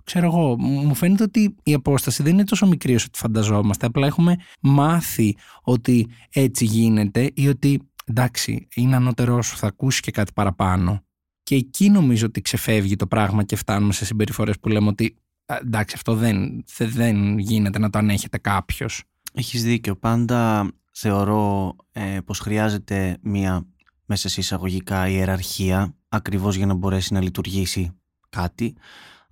ξέρω 0.04 0.26
εγώ, 0.26 0.56
μου 0.60 0.96
φαίνεται 0.96 1.24
ότι 1.24 1.56
η 1.64 1.74
απόσταση 1.74 2.24
δεν 2.24 2.34
είναι 2.34 2.44
τόσο 2.44 2.68
μικρή 2.68 2.96
όσο 2.96 3.10
τη 3.10 3.20
φανταζόμαστε. 3.20 3.86
Απλά 3.86 4.08
έχουμε 4.08 4.36
μάθει 4.62 5.36
ότι 5.62 6.08
έτσι 6.30 6.66
γίνεται 6.66 7.32
ή 7.34 7.48
ότι 7.48 7.82
εντάξει, 8.06 8.68
είναι 8.76 8.96
ανώτερό 8.96 9.42
σου, 9.42 9.58
θα 9.58 9.68
ακούσεις 9.68 10.00
και 10.00 10.12
κάτι 10.12 10.32
παραπάνω. 10.34 11.04
Και 11.44 11.56
εκεί 11.56 11.90
νομίζω 11.90 12.26
ότι 12.26 12.42
ξεφεύγει 12.42 12.96
το 12.96 13.08
πράγμα 13.08 13.44
και 13.44 13.56
φτάνουμε 13.56 13.94
σε 13.94 14.06
συμπεριφορές 14.06 14.60
που 14.60 14.70
λέμε 14.70 14.88
ότι 14.88 15.18
εντάξει, 15.46 15.96
αυτό 15.98 16.16
δεν, 16.16 16.64
δεν 16.78 17.38
γίνεται 17.38 17.80
να 17.80 17.90
το 17.90 17.98
ανέχεται 17.98 18.38
κάποιος. 18.38 19.04
Έχεις 19.34 19.64
δίκιο. 19.64 19.96
Πάντα 19.96 20.72
θεωρώ 20.92 21.76
ε, 21.92 22.18
πως 22.26 22.40
χρειάζεται 22.40 23.18
μία 23.22 23.66
μέσα 24.06 24.30
σε 24.30 24.40
εισαγωγικά 24.40 25.08
ιεραρχία 25.08 25.96
ακριβώς 26.10 26.56
για 26.56 26.66
να 26.66 26.74
μπορέσει 26.74 27.14
να 27.14 27.22
λειτουργήσει 27.22 27.92
κάτι 28.30 28.76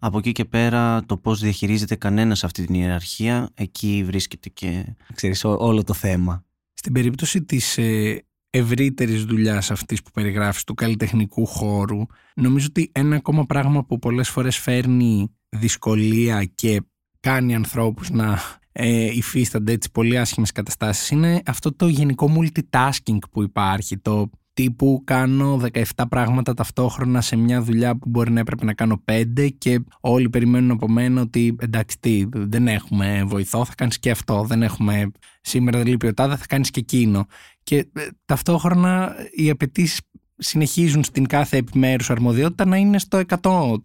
από 0.03 0.17
εκεί 0.17 0.31
και 0.31 0.45
πέρα 0.45 1.05
το 1.05 1.17
πώς 1.17 1.39
διαχειρίζεται 1.39 1.95
κανένας 1.95 2.43
αυτή 2.43 2.65
την 2.65 2.75
ιεραρχία, 2.75 3.49
εκεί 3.53 4.03
βρίσκεται 4.05 4.49
και 4.49 4.95
ξέρεις, 5.13 5.43
όλο 5.43 5.83
το 5.83 5.93
θέμα. 5.93 6.45
Στην 6.73 6.93
περίπτωση 6.93 7.43
της 7.43 7.77
ε, 7.77 8.25
ευρύτερης 8.49 9.23
δουλειάς 9.23 9.71
αυτής 9.71 10.01
που 10.01 10.11
περιγράφεις 10.11 10.63
του 10.63 10.73
καλλιτεχνικού 10.73 11.45
χώρου, 11.45 12.01
νομίζω 12.35 12.65
ότι 12.69 12.89
ένα 12.91 13.15
ακόμα 13.15 13.45
πράγμα 13.45 13.85
που 13.85 13.99
πολλές 13.99 14.29
φορές 14.29 14.57
φέρνει 14.57 15.31
δυσκολία 15.49 16.43
και 16.55 16.81
κάνει 17.19 17.55
ανθρώπους 17.55 18.09
να 18.09 18.39
ε, 18.71 19.15
υφίστανται 19.15 19.71
έτσι 19.71 19.91
πολύ 19.91 20.17
άσχημες 20.17 20.51
καταστάσεις 20.51 21.09
είναι 21.09 21.41
αυτό 21.45 21.75
το 21.75 21.87
γενικό 21.87 22.31
multitasking 22.37 23.17
που 23.31 23.43
υπάρχει, 23.43 23.97
το 23.97 24.29
τύπου 24.61 25.01
κάνω 25.03 25.61
17 25.73 26.03
πράγματα 26.09 26.53
ταυτόχρονα 26.53 27.21
σε 27.21 27.35
μια 27.35 27.61
δουλειά 27.61 27.97
που 27.97 28.09
μπορεί 28.09 28.31
να 28.31 28.39
έπρεπε 28.39 28.65
να 28.65 28.73
κάνω 28.73 29.03
5 29.11 29.49
και 29.57 29.83
όλοι 29.99 30.29
περιμένουν 30.29 30.71
από 30.71 30.89
μένα 30.89 31.21
ότι 31.21 31.55
εντάξει 31.59 31.99
τι, 31.99 32.25
δεν 32.31 32.67
έχουμε 32.67 33.23
βοηθό, 33.27 33.65
θα 33.65 33.73
κάνεις 33.75 33.99
και 33.99 34.11
αυτό, 34.11 34.43
δεν 34.43 34.63
έχουμε 34.63 35.11
σήμερα 35.41 35.77
δεν 35.77 35.87
λείπει 35.87 36.07
ο 36.07 36.13
τάδε, 36.13 36.35
θα 36.35 36.45
κάνεις 36.45 36.69
και 36.69 36.79
εκείνο. 36.79 37.25
Και 37.63 37.77
ε, 37.77 38.07
ταυτόχρονα 38.25 39.15
οι 39.31 39.49
απαιτήσεις 39.49 40.01
συνεχίζουν 40.35 41.03
στην 41.03 41.27
κάθε 41.27 41.57
επιμέρους 41.57 42.09
αρμοδιότητα 42.09 42.65
να 42.65 42.77
είναι 42.77 42.99
στο 42.99 43.21
100% 43.41 43.77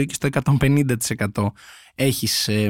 ή 0.00 0.06
και 0.06 0.14
στο 0.14 0.28
150%. 1.32 1.46
Έχεις 1.94 2.48
ε, 2.48 2.68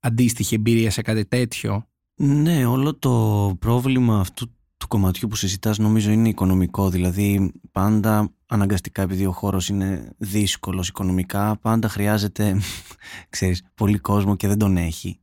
αντίστοιχη 0.00 0.54
εμπειρία 0.54 0.90
σε 0.90 1.02
κάτι 1.02 1.24
τέτοιο; 1.24 1.88
Ναι, 2.14 2.66
όλο 2.66 2.94
το 2.94 3.56
πρόβλημα 3.58 4.20
αυτού 4.20 4.52
του 4.82 4.88
κομματιού 4.88 5.28
που 5.28 5.36
συζητάς 5.36 5.78
νομίζω 5.78 6.10
είναι 6.10 6.28
οικονομικό. 6.28 6.90
Δηλαδή 6.90 7.52
πάντα 7.72 8.32
αναγκαστικά 8.46 9.02
επειδή 9.02 9.26
ο 9.26 9.32
χώρος 9.32 9.68
είναι 9.68 10.12
δύσκολος 10.18 10.88
οικονομικά 10.88 11.58
πάντα 11.60 11.88
χρειάζεται 11.88 12.60
ξέρεις, 13.30 13.62
πολύ 13.74 13.98
κόσμο 13.98 14.36
και 14.36 14.48
δεν 14.48 14.58
τον 14.58 14.76
έχει. 14.76 15.20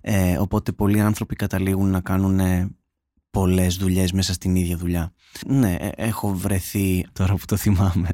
Ε, 0.00 0.38
οπότε 0.38 0.72
πολλοί 0.72 1.00
άνθρωποι 1.00 1.36
καταλήγουν 1.36 1.90
να 1.90 2.00
κάνουν 2.00 2.40
πολλές 3.32 3.76
δουλειές 3.76 4.12
μέσα 4.12 4.32
στην 4.32 4.56
ίδια 4.56 4.76
δουλειά 4.76 5.12
ναι 5.46 5.74
ε, 5.74 5.90
έχω 5.96 6.34
βρεθεί 6.34 7.06
τώρα 7.12 7.34
που 7.34 7.44
το 7.46 7.56
θυμάμαι 7.56 8.08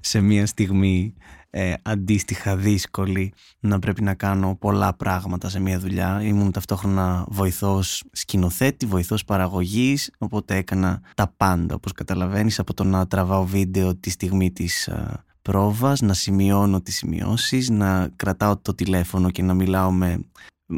σε 0.00 0.20
μια 0.20 0.46
στιγμή 0.46 1.14
ε, 1.50 1.74
αντίστοιχα 1.82 2.56
δύσκολη 2.56 3.32
να 3.60 3.78
πρέπει 3.78 4.02
να 4.02 4.14
κάνω 4.14 4.56
πολλά 4.56 4.94
πράγματα 4.94 5.48
σε 5.48 5.60
μια 5.60 5.78
δουλειά. 5.78 6.22
Ήμουν 6.22 6.52
ταυτόχρονα 6.52 7.24
βοηθός 7.28 8.02
σκηνοθέτη, 8.12 8.86
βοηθός 8.86 9.24
παραγωγής, 9.24 10.10
οπότε 10.18 10.56
έκανα 10.56 11.00
τα 11.14 11.34
πάντα 11.36 11.74
όπως 11.74 11.92
καταλαβαίνεις 11.92 12.58
από 12.58 12.74
το 12.74 12.84
να 12.84 13.06
τραβάω 13.06 13.44
βίντεο 13.46 13.96
τη 13.96 14.10
στιγμή 14.10 14.52
της 14.52 14.86
ε, 14.86 15.24
πρόβας, 15.42 16.00
να 16.00 16.14
σημειώνω 16.14 16.80
τις 16.80 16.96
σημειώσεις, 16.96 17.70
να 17.70 18.08
κρατάω 18.16 18.56
το 18.56 18.74
τηλέφωνο 18.74 19.30
και 19.30 19.42
να 19.42 19.54
μιλάω 19.54 19.90
με 19.90 20.20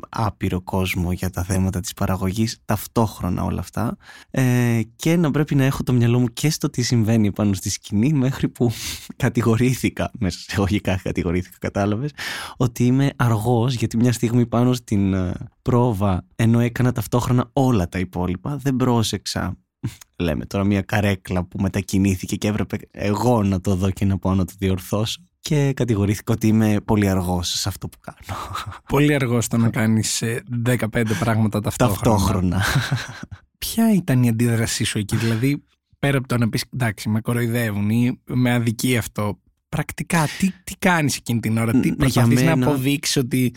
άπειρο 0.08 0.60
κόσμο 0.60 1.12
για 1.12 1.30
τα 1.30 1.42
θέματα 1.44 1.80
της 1.80 1.92
παραγωγής 1.92 2.58
ταυτόχρονα 2.64 3.44
όλα 3.44 3.60
αυτά. 3.60 3.96
Ε, 4.30 4.80
και 4.96 5.16
να 5.16 5.30
πρέπει 5.30 5.54
να 5.54 5.64
έχω 5.64 5.82
το 5.82 5.92
μυαλό 5.92 6.18
μου 6.18 6.26
και 6.26 6.50
στο 6.50 6.70
τι 6.70 6.82
συμβαίνει 6.82 7.32
πάνω 7.32 7.52
στη 7.52 7.70
σκηνή 7.70 8.12
μέχρι 8.12 8.48
που 8.48 8.72
κατηγορήθηκα, 9.16 10.10
μέσα 10.18 10.38
σε 10.38 10.46
εγωγικά 10.56 11.00
κατηγορήθηκα 11.02 11.56
κατάλαβες 11.58 12.10
ότι 12.56 12.86
είμαι 12.86 13.10
αργός 13.16 13.74
γιατί 13.74 13.96
μια 13.96 14.12
στιγμή 14.12 14.46
πάνω 14.46 14.72
στην 14.72 15.14
ε, 15.14 15.32
πρόβα 15.62 16.26
ενώ 16.36 16.60
έκανα 16.60 16.92
ταυτόχρονα 16.92 17.50
όλα 17.52 17.88
τα 17.88 17.98
υπόλοιπα 17.98 18.56
δεν 18.56 18.76
πρόσεξα. 18.76 19.56
Λέμε 20.16 20.46
τώρα 20.46 20.64
μια 20.64 20.82
καρέκλα 20.82 21.44
που 21.44 21.60
μετακινήθηκε 21.60 22.36
και 22.36 22.48
έπρεπε 22.48 22.78
εγώ 22.90 23.42
να 23.42 23.60
το 23.60 23.74
δω 23.74 23.90
και 23.90 24.04
να 24.04 24.18
πω 24.18 24.34
να 24.34 24.44
το 24.44 24.52
διορθώσω 24.58 25.20
και 25.40 25.72
κατηγορήθηκα 25.72 26.32
ότι 26.32 26.46
είμαι 26.46 26.76
πολύ 26.84 27.08
αργός 27.08 27.48
σε 27.48 27.68
αυτό 27.68 27.88
που 27.88 27.98
κάνω. 28.00 28.40
Πολύ 28.88 29.14
αργός 29.14 29.48
το 29.48 29.56
να 29.56 29.70
κάνεις 29.78 30.22
15 30.66 30.76
ε, 30.92 31.02
πράγματα 31.18 31.60
ταυτόχρονα. 31.60 32.16
Ταυτόχρονα. 32.16 32.62
Ποια 33.58 33.92
ήταν 33.94 34.22
η 34.22 34.28
αντίδρασή 34.28 34.84
σου 34.84 34.98
εκεί, 34.98 35.16
δηλαδή 35.16 35.64
πέρα 35.98 36.18
από 36.18 36.28
το 36.28 36.38
να 36.38 36.48
πεις 36.48 36.64
εντάξει 36.74 37.08
με 37.08 37.20
κοροϊδεύουν 37.20 37.90
ή 37.90 38.20
με 38.24 38.52
αδικεί 38.52 38.96
αυτό, 38.96 39.38
πρακτικά 39.68 40.26
τι, 40.38 40.50
τι 40.64 40.74
κάνεις 40.78 41.16
εκείνη 41.16 41.40
την 41.40 41.58
ώρα, 41.58 41.80
τι 41.80 41.94
προσπαθείς 41.94 42.42
να 42.42 42.52
αποδείξεις 42.52 43.16
ότι 43.16 43.54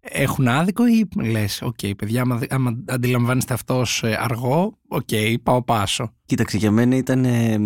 έχουν 0.00 0.48
άδικο 0.48 0.86
ή 0.86 1.08
λες, 1.22 1.62
OK 1.62 1.74
okay, 1.82 1.96
παιδιά, 1.96 2.22
άμα, 2.22 2.40
άμα 2.48 2.82
αντιλαμβάνεστε 2.86 3.54
αυτό 3.54 3.84
ε, 4.00 4.14
αργό, 4.18 4.78
OK, 4.88 5.08
okay, 5.10 5.34
πάω 5.42 5.62
πάσο. 5.62 6.12
Κοίταξε, 6.24 6.56
για 6.56 6.70
μένα 6.70 6.96
ήταν 6.96 7.24
ε, 7.24 7.58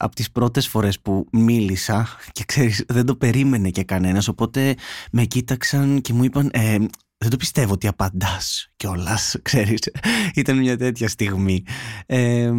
από 0.00 0.14
τις 0.14 0.30
πρώτες 0.30 0.68
φορές 0.68 1.00
που 1.00 1.26
μίλησα 1.32 2.08
και 2.32 2.44
ξέρεις, 2.44 2.84
δεν 2.88 3.06
το 3.06 3.16
περίμενε 3.16 3.70
και 3.70 3.84
κανένας, 3.84 4.28
οπότε 4.28 4.74
με 5.12 5.24
κοίταξαν 5.24 6.00
και 6.00 6.12
μου 6.12 6.24
είπαν, 6.24 6.50
ε, 6.52 6.76
δεν 7.18 7.30
το 7.30 7.36
πιστεύω 7.36 7.72
ότι 7.72 7.86
απαντάς 7.86 8.72
κιόλας, 8.76 9.36
ξέρεις. 9.42 9.78
Ήταν 10.34 10.58
μια 10.58 10.76
τέτοια 10.76 11.08
στιγμή. 11.08 11.64
Ε, 12.06 12.52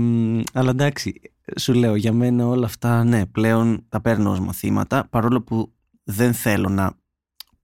αλλά 0.54 0.70
εντάξει, 0.70 1.22
σου 1.58 1.74
λέω, 1.74 1.96
για 1.96 2.14
μένα 2.14 2.48
όλα 2.48 2.66
αυτά, 2.66 3.04
ναι, 3.04 3.26
πλέον 3.26 3.86
τα 3.90 4.02
παίρνω 4.02 4.32
ως 4.32 4.40
μαθήματα, 4.40 5.08
παρόλο 5.10 5.42
που 5.42 5.74
δεν 6.04 6.34
θέλω 6.34 6.70
να 6.70 6.94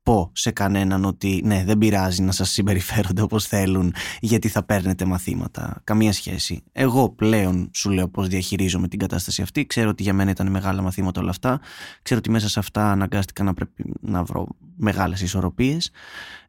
πω 0.06 0.32
σε 0.34 0.52
κανέναν 0.52 1.06
ότι 1.06 1.42
ναι 1.46 1.64
δεν 1.66 1.78
πειράζει 1.78 2.22
να 2.22 2.32
σας 2.32 2.50
συμπεριφέρονται 2.50 3.22
όπως 3.22 3.46
θέλουν 3.46 3.94
γιατί 4.20 4.48
θα 4.48 4.64
παίρνετε 4.64 5.06
μαθήματα. 5.06 5.82
Καμία 5.84 6.14
σχέση. 6.14 6.64
Εγώ 6.72 7.10
πλέον 7.10 7.70
σου 7.74 7.90
λέω 7.90 8.08
πώς 8.10 8.28
διαχειρίζομαι 8.28 8.88
την 8.88 9.00
κατάσταση 9.00 9.42
αυτή. 9.42 9.66
Ξέρω 9.66 9.90
ότι 9.90 10.04
για 10.04 10.14
μένα 10.14 10.30
ήταν 10.30 10.48
μεγάλα 10.48 10.82
μαθήματα 10.82 11.22
όλα 11.22 11.30
αυτά. 11.30 11.60
Ξέρω 12.02 12.20
ότι 12.20 12.30
μέσα 12.30 12.50
σε 12.50 12.60
αυτά 12.60 12.92
αναγκάστηκα 12.92 13.44
να 13.44 13.54
πρέπει 13.54 13.94
να 14.02 14.24
βρω 14.24 14.48
μεγάλες 14.76 15.22
ισορροπίες 15.22 15.92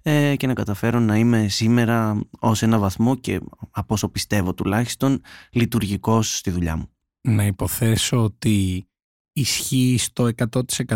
ε, 0.03 0.37
και 0.37 0.47
να 0.47 0.53
καταφέρω 0.53 1.01
να 1.01 1.17
είμαι 1.17 1.49
σήμερα 1.49 2.21
ως 2.39 2.63
ένα 2.63 2.79
βαθμό 2.79 3.15
και 3.15 3.41
από 3.71 3.95
όσο 3.95 4.09
πιστεύω 4.09 4.55
τουλάχιστον 4.55 5.21
λειτουργικός 5.51 6.37
στη 6.37 6.51
δουλειά 6.51 6.77
μου. 6.77 6.89
Να 7.21 7.45
υποθέσω 7.45 8.23
ότι 8.23 8.87
ισχύει 9.33 9.97
στο 9.99 10.31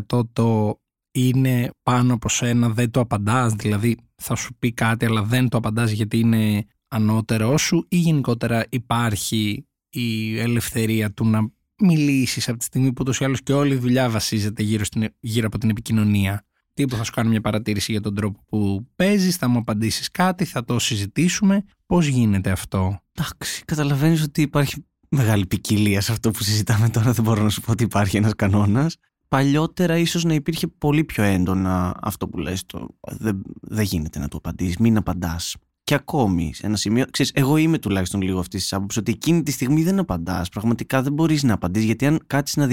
100% 0.08 0.20
το 0.32 0.79
είναι 1.10 1.70
πάνω 1.82 2.14
από 2.14 2.28
σένα, 2.28 2.68
δεν 2.68 2.90
το 2.90 3.00
απαντάς, 3.00 3.52
δηλαδή 3.52 3.96
θα 4.14 4.34
σου 4.34 4.54
πει 4.58 4.72
κάτι 4.72 5.04
αλλά 5.04 5.22
δεν 5.22 5.48
το 5.48 5.56
απαντάς 5.56 5.90
γιατί 5.90 6.18
είναι 6.18 6.64
ανώτερό 6.88 7.58
σου 7.58 7.86
ή 7.88 7.96
γενικότερα 7.96 8.64
υπάρχει 8.68 9.66
η 9.90 10.38
ελευθερία 10.38 11.12
του 11.12 11.26
να 11.26 11.50
μιλήσεις 11.80 12.48
από 12.48 12.58
τη 12.58 12.64
στιγμή 12.64 12.92
που 12.92 13.04
τόσο 13.04 13.24
ή 13.24 13.26
άλλως 13.26 13.42
και 13.42 13.52
όλη 13.52 13.74
η 13.74 13.76
δουλειά 13.76 14.10
βασίζεται 14.10 14.62
γύρω, 14.62 14.84
στην, 14.84 15.08
γύρω 15.20 15.46
από 15.46 15.58
την 15.58 15.70
επικοινωνία. 15.70 16.44
Τύπου 16.74 16.96
θα 16.96 17.04
σου 17.04 17.12
κάνω 17.12 17.28
μια 17.28 17.40
παρατήρηση 17.40 17.92
για 17.92 18.00
τον 18.00 18.14
τρόπο 18.14 18.44
που 18.46 18.86
παίζεις, 18.96 19.36
θα 19.36 19.48
μου 19.48 19.58
απαντήσεις 19.58 20.10
κάτι, 20.10 20.44
θα 20.44 20.64
το 20.64 20.78
συζητήσουμε. 20.78 21.64
Πώς 21.86 22.06
γίνεται 22.06 22.50
αυτό; 22.50 23.00
Εντάξει, 23.12 23.64
καταλαβαίνεις 23.64 24.22
ότι 24.22 24.42
υπάρχει 24.42 24.84
μεγάλη 25.08 25.46
ποικιλία 25.46 26.00
σε 26.00 26.12
αυτό 26.12 26.30
που 26.30 26.42
συζητάμε 26.42 26.88
τώρα. 26.88 27.12
Δεν 27.12 27.24
μπορώ 27.24 27.42
να 27.42 27.48
σου 27.48 27.60
πω 27.60 27.72
ότι 27.72 27.82
υπάρχει 27.82 28.16
ένας 28.16 28.34
κανόνας 28.34 28.96
παλιότερα 29.30 29.96
ίσως 29.98 30.24
να 30.24 30.34
υπήρχε 30.34 30.66
πολύ 30.66 31.04
πιο 31.04 31.24
έντονα 31.24 31.98
αυτό 32.02 32.28
που 32.28 32.38
λες 32.38 32.66
το 32.66 32.88
δεν, 33.10 33.42
δεν 33.60 33.84
γίνεται 33.84 34.18
να 34.18 34.28
το 34.28 34.36
απαντήσεις, 34.36 34.76
μην 34.76 34.96
απαντάς 34.96 35.56
και 35.82 35.94
ακόμη 35.94 36.54
σε 36.54 36.66
ένα 36.66 36.76
σημείο, 36.76 37.04
ξέρεις, 37.10 37.32
εγώ 37.34 37.56
είμαι 37.56 37.78
τουλάχιστον 37.78 38.22
λίγο 38.22 38.38
αυτής 38.38 38.62
της 38.62 38.72
άποψης 38.72 39.00
ότι 39.00 39.12
εκείνη 39.12 39.42
τη 39.42 39.50
στιγμή 39.50 39.82
δεν 39.82 39.98
απαντάς, 39.98 40.48
πραγματικά 40.48 41.02
δεν 41.02 41.12
μπορείς 41.12 41.42
να 41.42 41.54
απαντήσεις 41.54 41.86
γιατί 41.86 42.06
αν 42.06 42.20
κάτσεις 42.26 42.56
να 42.56 42.66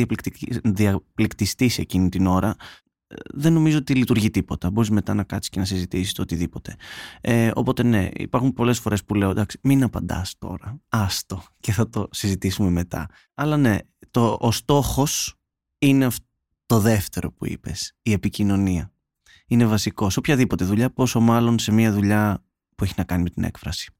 διαπληκτιστείς 0.63 1.77
εκείνη 1.77 2.09
την 2.09 2.27
ώρα 2.27 2.55
δεν 3.33 3.53
νομίζω 3.53 3.77
ότι 3.77 3.93
λειτουργεί 3.93 4.29
τίποτα. 4.29 4.71
Μπορείς 4.71 4.89
μετά 4.89 5.13
να 5.13 5.23
κάτσεις 5.23 5.49
και 5.49 5.59
να 5.59 5.65
συζητήσεις 5.65 6.13
το 6.13 6.21
οτιδήποτε. 6.21 6.75
Ε, 7.21 7.51
οπότε, 7.53 7.83
ναι, 7.83 8.09
υπάρχουν 8.13 8.53
πολλές 8.53 8.79
φορές 8.79 9.03
που 9.03 9.15
λέω: 9.15 9.29
Εντάξει, 9.29 9.59
μην 9.63 9.83
απαντάς 9.83 10.35
τώρα. 10.37 10.79
Άστο 10.89 11.43
και 11.59 11.71
θα 11.71 11.89
το 11.89 12.07
συζητήσουμε 12.11 12.69
μετά. 12.69 13.09
Αλλά 13.33 13.57
ναι, 13.57 13.77
το, 14.11 14.37
ο 14.39 14.51
στόχος 14.51 15.35
είναι 15.77 16.05
αυτό 16.05 16.25
το 16.67 16.79
δεύτερο 16.79 17.31
που 17.31 17.47
είπες, 17.47 17.93
η 18.01 18.11
επικοινωνία. 18.11 18.91
Είναι 19.47 19.65
βασικός 19.65 20.13
σε 20.13 20.19
οποιαδήποτε 20.19 20.65
δουλειά, 20.65 20.89
πόσο 20.89 21.19
μάλλον 21.19 21.59
σε 21.59 21.71
μια 21.71 21.91
δουλειά 21.91 22.43
που 22.75 22.83
έχει 22.83 22.93
να 22.97 23.03
κάνει 23.03 23.23
με 23.23 23.29
την 23.29 23.43
έκφραση. 23.43 23.91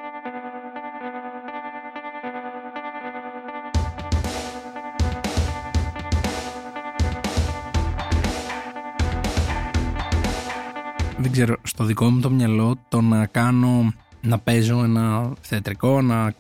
Δεν 11.18 11.32
ξέρω, 11.32 11.56
στο 11.64 11.84
δικό 11.84 12.10
μου 12.10 12.20
το 12.20 12.30
μυαλό 12.30 12.76
το 12.90 13.02
να 13.02 13.26
κάνω, 13.26 13.94
να 14.22 14.40
παίζω 14.40 14.84
ένα 14.84 15.34
θεατρικό, 15.42 16.02
να 16.02 16.34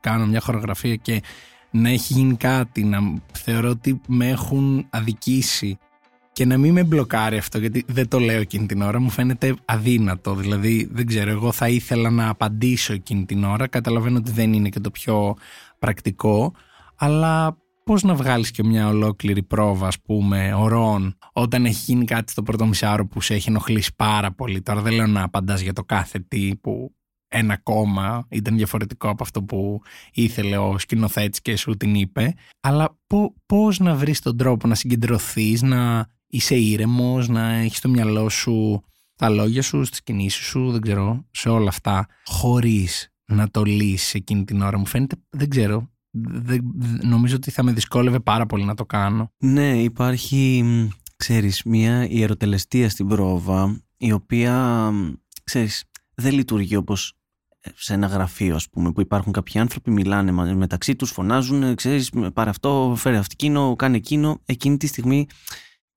κάνω 0.00 0.26
μια 0.26 0.40
χορογραφία 0.40 0.96
και 0.96 1.22
να 1.72 1.88
έχει 1.88 2.12
γίνει 2.12 2.36
κάτι, 2.36 2.84
να 2.84 2.98
θεωρώ 3.32 3.68
ότι 3.68 4.00
με 4.06 4.28
έχουν 4.28 4.86
αδικήσει 4.90 5.78
και 6.32 6.44
να 6.44 6.58
μην 6.58 6.72
με 6.72 6.84
μπλοκάρει 6.84 7.36
αυτό 7.36 7.58
γιατί 7.58 7.84
δεν 7.86 8.08
το 8.08 8.18
λέω 8.18 8.40
εκείνη 8.40 8.66
την 8.66 8.82
ώρα 8.82 9.00
μου 9.00 9.10
φαίνεται 9.10 9.54
αδύνατο. 9.64 10.34
Δηλαδή 10.34 10.88
δεν 10.92 11.06
ξέρω 11.06 11.30
εγώ 11.30 11.52
θα 11.52 11.68
ήθελα 11.68 12.10
να 12.10 12.28
απαντήσω 12.28 12.92
εκείνη 12.92 13.24
την 13.24 13.44
ώρα 13.44 13.66
καταλαβαίνω 13.66 14.18
ότι 14.18 14.30
δεν 14.30 14.52
είναι 14.52 14.68
και 14.68 14.80
το 14.80 14.90
πιο 14.90 15.36
πρακτικό 15.78 16.54
αλλά 16.96 17.56
πώς 17.84 18.02
να 18.02 18.14
βγάλεις 18.14 18.50
και 18.50 18.64
μια 18.64 18.88
ολόκληρη 18.88 19.42
πρόβα 19.42 19.86
ας 19.86 20.00
πούμε 20.00 20.54
ωρών 20.54 21.18
όταν 21.32 21.64
έχει 21.64 21.92
γίνει 21.92 22.04
κάτι 22.04 22.32
στο 22.32 22.42
πρώτο 22.42 22.66
μισάρο 22.66 23.06
που 23.06 23.20
σε 23.20 23.34
έχει 23.34 23.48
ενοχλήσει 23.48 23.94
πάρα 23.96 24.32
πολύ. 24.32 24.62
Τώρα 24.62 24.80
δεν 24.80 24.92
λέω 24.92 25.06
να 25.06 25.22
απαντάς 25.22 25.60
για 25.60 25.72
το 25.72 25.84
κάθε 25.84 26.18
τι 26.28 26.56
που 26.56 26.94
ένα 27.32 27.56
κόμμα 27.56 28.26
ήταν 28.30 28.56
διαφορετικό 28.56 29.08
από 29.08 29.22
αυτό 29.22 29.42
που 29.42 29.82
ήθελε 30.12 30.56
ο 30.56 30.78
σκηνοθέτης 30.78 31.40
και 31.40 31.56
σου 31.56 31.76
την 31.76 31.94
είπε. 31.94 32.34
Αλλά 32.60 32.98
πώς 33.46 33.78
να 33.78 33.94
βρεις 33.94 34.20
τον 34.20 34.36
τρόπο 34.36 34.68
να 34.68 34.74
συγκεντρωθείς, 34.74 35.62
να 35.62 36.06
είσαι 36.26 36.54
ήρεμος, 36.54 37.28
να 37.28 37.52
έχεις 37.52 37.78
στο 37.78 37.88
μυαλό 37.88 38.28
σου 38.28 38.82
τα 39.16 39.28
λόγια 39.28 39.62
σου, 39.62 39.84
στις 39.84 40.02
κινήσεις 40.02 40.44
σου, 40.44 40.70
δεν 40.70 40.80
ξέρω, 40.80 41.24
σε 41.30 41.48
όλα 41.48 41.68
αυτά 41.68 42.06
χωρίς 42.24 43.12
να 43.24 43.48
το 43.50 43.62
λύσεις 43.62 44.14
εκείνη 44.14 44.44
την 44.44 44.62
ώρα. 44.62 44.78
Μου 44.78 44.86
φαίνεται, 44.86 45.16
δεν 45.30 45.48
ξέρω 45.48 45.92
νομίζω 47.02 47.36
ότι 47.36 47.50
θα 47.50 47.62
με 47.62 47.72
δυσκόλευε 47.72 48.20
πάρα 48.20 48.46
πολύ 48.46 48.64
να 48.64 48.74
το 48.74 48.84
κάνω. 48.86 49.32
Ναι 49.38 49.82
υπάρχει 49.82 50.64
ξέρεις 51.16 51.62
μια 51.62 52.08
ιεροτελεστία 52.08 52.88
στην 52.88 53.06
πρόβα 53.06 53.82
η 53.96 54.12
οποία 54.12 54.90
ξέρεις 55.44 55.84
δεν 56.14 56.32
λειτουργεί 56.32 56.76
όπως 56.76 57.14
σε 57.74 57.94
ένα 57.94 58.06
γραφείο, 58.06 58.54
ας 58.54 58.68
πούμε, 58.68 58.92
που 58.92 59.00
υπάρχουν 59.00 59.32
κάποιοι 59.32 59.60
άνθρωποι, 59.60 59.90
μιλάνε 59.90 60.54
μεταξύ 60.54 60.96
τους, 60.96 61.10
φωνάζουν, 61.10 61.74
ξέρεις, 61.74 62.10
πάρε 62.32 62.50
αυτό, 62.50 62.94
φέρε 62.96 63.20
εκείνο, 63.30 63.76
κάνε 63.76 63.96
εκείνο. 63.96 64.40
Εκείνη 64.44 64.76
τη 64.76 64.86
στιγμή, 64.86 65.26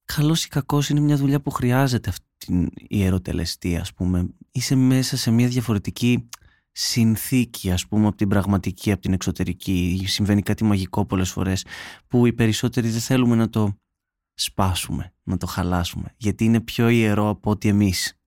καλός 0.06 0.46
ή 0.46 0.48
κακός, 0.48 0.90
είναι 0.90 1.00
μια 1.00 1.16
δουλειά 1.16 1.42
που 1.42 1.50
χρειάζεται 1.50 2.10
αυτή 2.10 2.26
την 2.38 2.70
ιεροτελεστή, 2.88 3.78
ας 3.78 3.94
πούμε. 3.94 4.30
Είσαι 4.52 4.76
μέσα 4.76 5.18
σε 5.18 5.32
μια 5.32 5.48
διαφορετική 5.48 6.30
συνθήκη, 6.72 7.72
ας 7.72 7.88
πούμε, 7.88 8.08
από 8.08 8.16
την 8.16 8.28
πραγματική, 8.28 8.92
από 8.92 9.02
την 9.02 9.14
εξωτερική. 9.14 10.04
Συμβαίνει 10.08 10.42
κάτι 10.42 10.64
μαγικό 10.64 11.06
πολλές 11.06 11.32
φορές, 11.32 11.66
που 12.08 12.26
οι 12.26 12.34
περισσότεροι 12.34 12.90
δεν 12.90 13.02
θέλουμε 13.02 13.36
να 13.36 13.50
το 13.50 13.78
σπάσουμε, 14.34 15.14
να 15.24 15.38
το 15.38 15.46
χαλάσουμε, 15.46 16.14
γιατί 16.18 16.46
είναι 16.46 16.62
πιο 16.62 16.90
ιερό 16.90 17.30
από 17.30 17.52
ότι 17.52 17.68
εμείς 17.68 18.20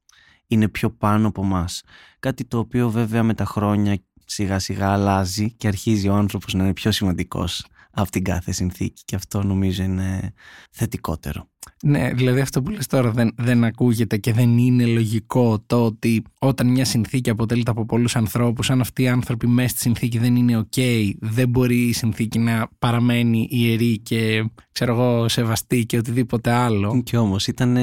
είναι 0.49 0.69
πιο 0.69 0.91
πάνω 0.91 1.29
από 1.29 1.45
μας. 1.45 1.83
Κάτι 2.19 2.45
το 2.45 2.59
οποίο 2.59 2.91
βέβαια 2.91 3.23
με 3.23 3.35
τα 3.35 3.45
χρόνια 3.45 3.99
σιγά 4.25 4.59
σιγά 4.59 4.93
αλλάζει 4.93 5.53
και 5.53 5.67
αρχίζει 5.67 6.09
ο 6.09 6.15
άνθρωπος 6.15 6.55
να 6.55 6.63
είναι 6.63 6.73
πιο 6.73 6.91
σημαντικός 6.91 7.67
από 7.91 8.11
την 8.11 8.25
κάθε 8.25 8.53
συνθήκη 8.53 9.03
και 9.05 9.17
αυτό 9.17 9.43
νομίζω 9.43 9.83
είναι 9.83 10.33
θετικότερο. 10.71 11.49
Ναι, 11.83 12.13
δηλαδή 12.13 12.41
αυτό 12.41 12.63
που 12.63 12.71
λες 12.71 12.87
τώρα 12.87 13.11
δεν, 13.11 13.35
δεν 13.37 13.65
ακούγεται 13.65 14.17
και 14.17 14.33
δεν 14.33 14.59
είναι 14.59 14.87
λογικό 14.87 15.63
το 15.67 15.85
ότι 15.85 16.23
όταν 16.39 16.67
μια 16.67 16.85
συνθήκη 16.85 17.31
αποτελείται 17.31 17.71
από 17.71 17.85
πολλούς 17.85 18.17
ανθρώπους, 18.17 18.71
αν 18.71 18.81
αυτοί 18.81 19.03
οι 19.03 19.09
άνθρωποι 19.09 19.47
μέσα 19.47 19.69
στη 19.69 19.79
συνθήκη 19.79 20.19
δεν 20.19 20.37
είναι 20.37 20.67
ok, 20.71 21.11
δεν 21.21 21.49
μπορεί 21.49 21.89
η 21.89 21.93
συνθήκη 21.93 22.39
να 22.39 22.69
παραμένει 22.79 23.49
ιερή 23.51 23.99
και 23.99 24.51
ξέρω 24.73 24.93
εγώ 24.93 25.29
σεβαστή 25.29 25.87
και 25.87 25.97
οτιδήποτε 25.97 26.51
άλλο. 26.51 27.03
Και 27.05 27.17
όμως 27.17 27.47
ήταν 27.47 27.77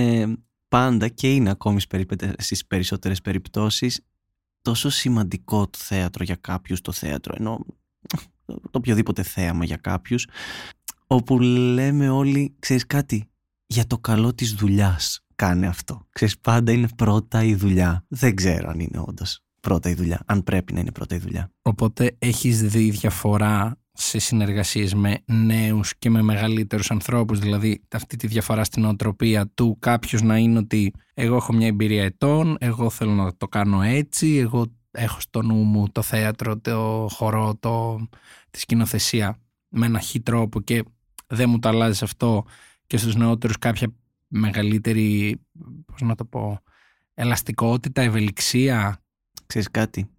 πάντα 0.76 1.08
και 1.08 1.34
είναι 1.34 1.50
ακόμη 1.50 1.80
στις 2.38 2.66
περισσότερες 2.66 3.22
περιπτώσεις 3.22 4.02
τόσο 4.62 4.90
σημαντικό 4.90 5.68
το 5.68 5.78
θέατρο 5.82 6.24
για 6.24 6.36
κάποιους 6.36 6.82
το 6.82 6.92
θέατρο 6.92 7.36
ενώ 7.38 7.66
το 8.46 8.72
οποιοδήποτε 8.72 9.24
θέαμα 9.24 9.66
για 9.66 9.78
κάποιους 9.78 10.28
όπου 11.08 11.40
λέμε 11.40 12.10
όλοι 12.10 12.56
ξέρεις 12.60 12.86
κάτι 12.86 13.30
για 13.66 13.88
το 13.88 13.98
καλό 13.98 14.34
της 14.34 14.54
δουλειάς 14.54 15.20
κάνε 15.36 15.68
αυτό 15.68 16.08
ξέρεις 16.10 16.40
πάντα 16.40 16.72
είναι 16.72 16.88
πρώτα 16.96 17.44
η 17.44 17.56
δουλειά. 17.56 18.06
Δεν 18.08 18.36
ξέρω 18.36 18.70
αν 18.70 18.80
είναι 18.80 19.00
όντως 19.00 19.40
πρώτα 19.62 19.90
η 19.90 19.94
δουλειά 19.94 20.22
αν 20.26 20.44
πρέπει 20.44 20.74
να 20.74 20.80
είναι 20.80 20.92
πρώτα 20.92 21.16
η 21.16 21.20
δουλειά. 21.20 21.52
Οπότε 21.62 22.16
έχεις 22.20 22.62
δει 22.62 22.90
διαφορά 22.90 23.80
σε 23.97 24.19
συνεργασίες 24.19 24.93
με 24.93 25.17
νέους 25.25 25.97
και 25.97 26.10
με 26.10 26.21
μεγαλύτερους 26.21 26.91
ανθρώπους, 26.91 27.39
δηλαδή 27.39 27.81
αυτή 27.91 28.15
τη 28.15 28.27
διαφορά 28.27 28.63
στην 28.63 28.86
οτροπία 28.86 29.47
του 29.47 29.77
κάποιος 29.79 30.21
να 30.21 30.38
είναι 30.38 30.58
ότι 30.58 30.93
εγώ 31.13 31.36
έχω 31.36 31.53
μια 31.53 31.67
εμπειρία 31.67 32.03
ετών, 32.03 32.58
εγώ 32.60 32.89
θέλω 32.89 33.12
να 33.12 33.36
το 33.38 33.47
κάνω 33.47 33.81
έτσι, 33.81 34.36
εγώ 34.36 34.65
έχω 34.91 35.19
στο 35.19 35.41
νου 35.41 35.55
μου 35.55 35.89
το 35.91 36.01
θέατρο, 36.01 36.58
το 36.60 37.08
χορό, 37.12 37.58
το, 37.60 38.08
τη 38.51 38.60
σκηνοθεσία 38.60 39.39
με 39.67 39.86
ένα 39.86 39.99
χι 39.99 40.21
τρόπο 40.21 40.62
και 40.62 40.84
δεν 41.27 41.49
μου 41.49 41.60
το 41.60 41.69
αλλάζει 41.69 42.03
αυτό 42.03 42.45
και 42.88 42.97
στους 42.97 43.15
νεότερους 43.15 43.58
κάποια 43.60 43.88
μεγαλύτερη, 44.27 45.39
πώς 45.86 46.01
να 46.01 46.15
το 46.15 46.25
πω, 46.25 46.60
ελαστικότητα, 47.13 48.01
ευελιξία. 48.01 49.03
Ξέρεις 49.45 49.71
κάτι, 49.71 50.10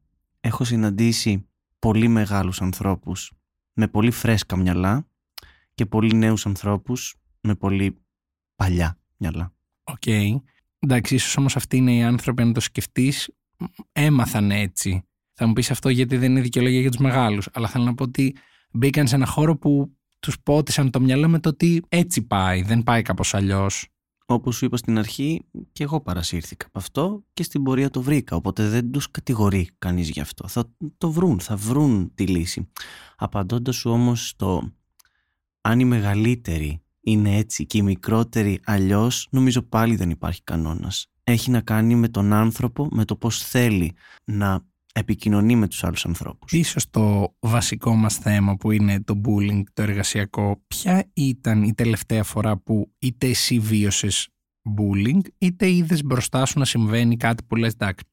έχω 0.41 0.65
συναντήσει 0.65 1.47
πολύ 1.79 2.09
μεγάλους 2.09 2.61
ανθρώπους 2.61 3.33
με 3.77 3.89
πολύ 3.89 4.11
φρέσκα 4.11 4.57
μυαλά 4.57 5.09
και 5.75 5.87
πολύ 5.87 6.15
νέους 6.15 6.47
ανθρώπους 6.47 7.17
με 7.41 7.55
πολύ 7.55 8.03
παλιά 8.55 8.99
μυαλά. 9.17 9.55
OK. 9.85 9.97
Okay. 10.07 10.37
Εντάξει, 10.79 11.15
ίσως 11.15 11.37
όμως 11.37 11.57
αυτοί 11.57 11.77
είναι 11.77 11.95
οι 11.95 12.03
άνθρωποι, 12.03 12.43
αν 12.43 12.53
το 12.53 12.61
σκεφτείς, 12.61 13.31
έμαθαν 13.93 14.51
έτσι. 14.51 15.05
Θα 15.33 15.47
μου 15.47 15.53
πεις 15.53 15.71
αυτό 15.71 15.89
γιατί 15.89 16.17
δεν 16.17 16.31
είναι 16.31 16.41
δικαιολογία 16.41 16.81
για 16.81 16.91
τους 16.91 17.01
μεγάλους. 17.01 17.49
Αλλά 17.53 17.69
θέλω 17.69 17.85
να 17.85 17.95
πω 17.95 18.03
ότι 18.03 18.37
μπήκαν 18.73 19.07
σε 19.07 19.15
ένα 19.15 19.27
χώρο 19.27 19.57
που 19.57 19.97
τους 20.21 20.41
πότισαν 20.41 20.91
το 20.91 21.01
μυαλό 21.01 21.29
με 21.29 21.39
το 21.39 21.49
ότι 21.49 21.83
έτσι 21.89 22.23
πάει, 22.23 22.63
δεν 22.63 22.83
πάει 22.83 23.03
κάπως 23.03 23.35
αλλιώς. 23.35 23.89
Όπως 24.27 24.57
σου 24.57 24.65
είπα 24.65 24.77
στην 24.77 24.99
αρχή 24.99 25.45
και 25.73 25.83
εγώ 25.83 26.01
παρασύρθηκα 26.01 26.67
από 26.67 26.79
αυτό 26.79 27.25
και 27.33 27.43
στην 27.43 27.63
πορεία 27.63 27.91
το 27.91 28.03
βρήκα 28.03 28.37
οπότε 28.37 28.69
δεν 28.69 28.91
τους 28.91 29.11
κατηγορεί 29.11 29.69
κανείς 29.79 30.09
γι' 30.11 30.21
αυτό. 30.21 30.49
Θα 30.49 30.65
το 30.99 31.11
βρουν, 31.11 31.41
θα 31.41 31.57
βρουν 31.57 32.15
τη 32.15 32.27
λύση. 32.27 32.71
Απαντώντας 33.17 33.77
σου 33.77 33.91
όμως 33.91 34.35
το 34.37 34.73
αν 35.61 35.81
οι 35.81 35.85
μεγαλύτεροι 35.85 36.81
είναι 37.01 37.37
έτσι 37.37 37.67
και 37.67 37.79
οι 37.79 37.83
μικρότεροι 37.83 38.61
αλλιώς 38.65 39.29
νομίζω 39.31 39.63
πάλι 39.63 39.97
δεν 39.97 40.11
υπάρχει 40.11 40.43
κανόνας. 40.43 41.11
Έχει 41.25 41.51
να 41.51 41.61
κάνει 41.61 41.95
με 41.95 42.09
τον 42.09 42.33
άνθρωπο 42.33 42.89
με 42.91 43.05
το 43.05 43.17
πώς 43.17 43.43
θέλει 43.43 43.95
να 44.25 44.65
επικοινωνεί 44.99 45.57
με 45.57 45.69
τους 45.69 45.85
άλλους 45.85 46.07
ανθρώπους. 46.07 46.53
Ίσως 46.53 46.91
το 46.91 47.35
βασικό 47.39 47.95
μας 47.95 48.17
θέμα 48.17 48.57
που 48.57 48.71
είναι 48.71 49.01
το 49.01 49.21
bullying, 49.25 49.63
το 49.73 49.83
εργασιακό, 49.83 50.63
ποια 50.67 51.11
ήταν 51.13 51.63
η 51.63 51.75
τελευταία 51.75 52.23
φορά 52.23 52.57
που 52.57 52.93
είτε 52.99 53.27
εσύ 53.29 53.59
βίωσες 53.59 54.29
bullying, 54.79 55.21
είτε 55.39 55.71
είδες 55.71 56.05
μπροστά 56.05 56.47
σου 56.47 56.59
να 56.59 56.65
συμβαίνει 56.65 57.17
κάτι 57.17 57.43
που 57.45 57.57
λες, 57.57 57.73
εντάξει, 57.73 58.05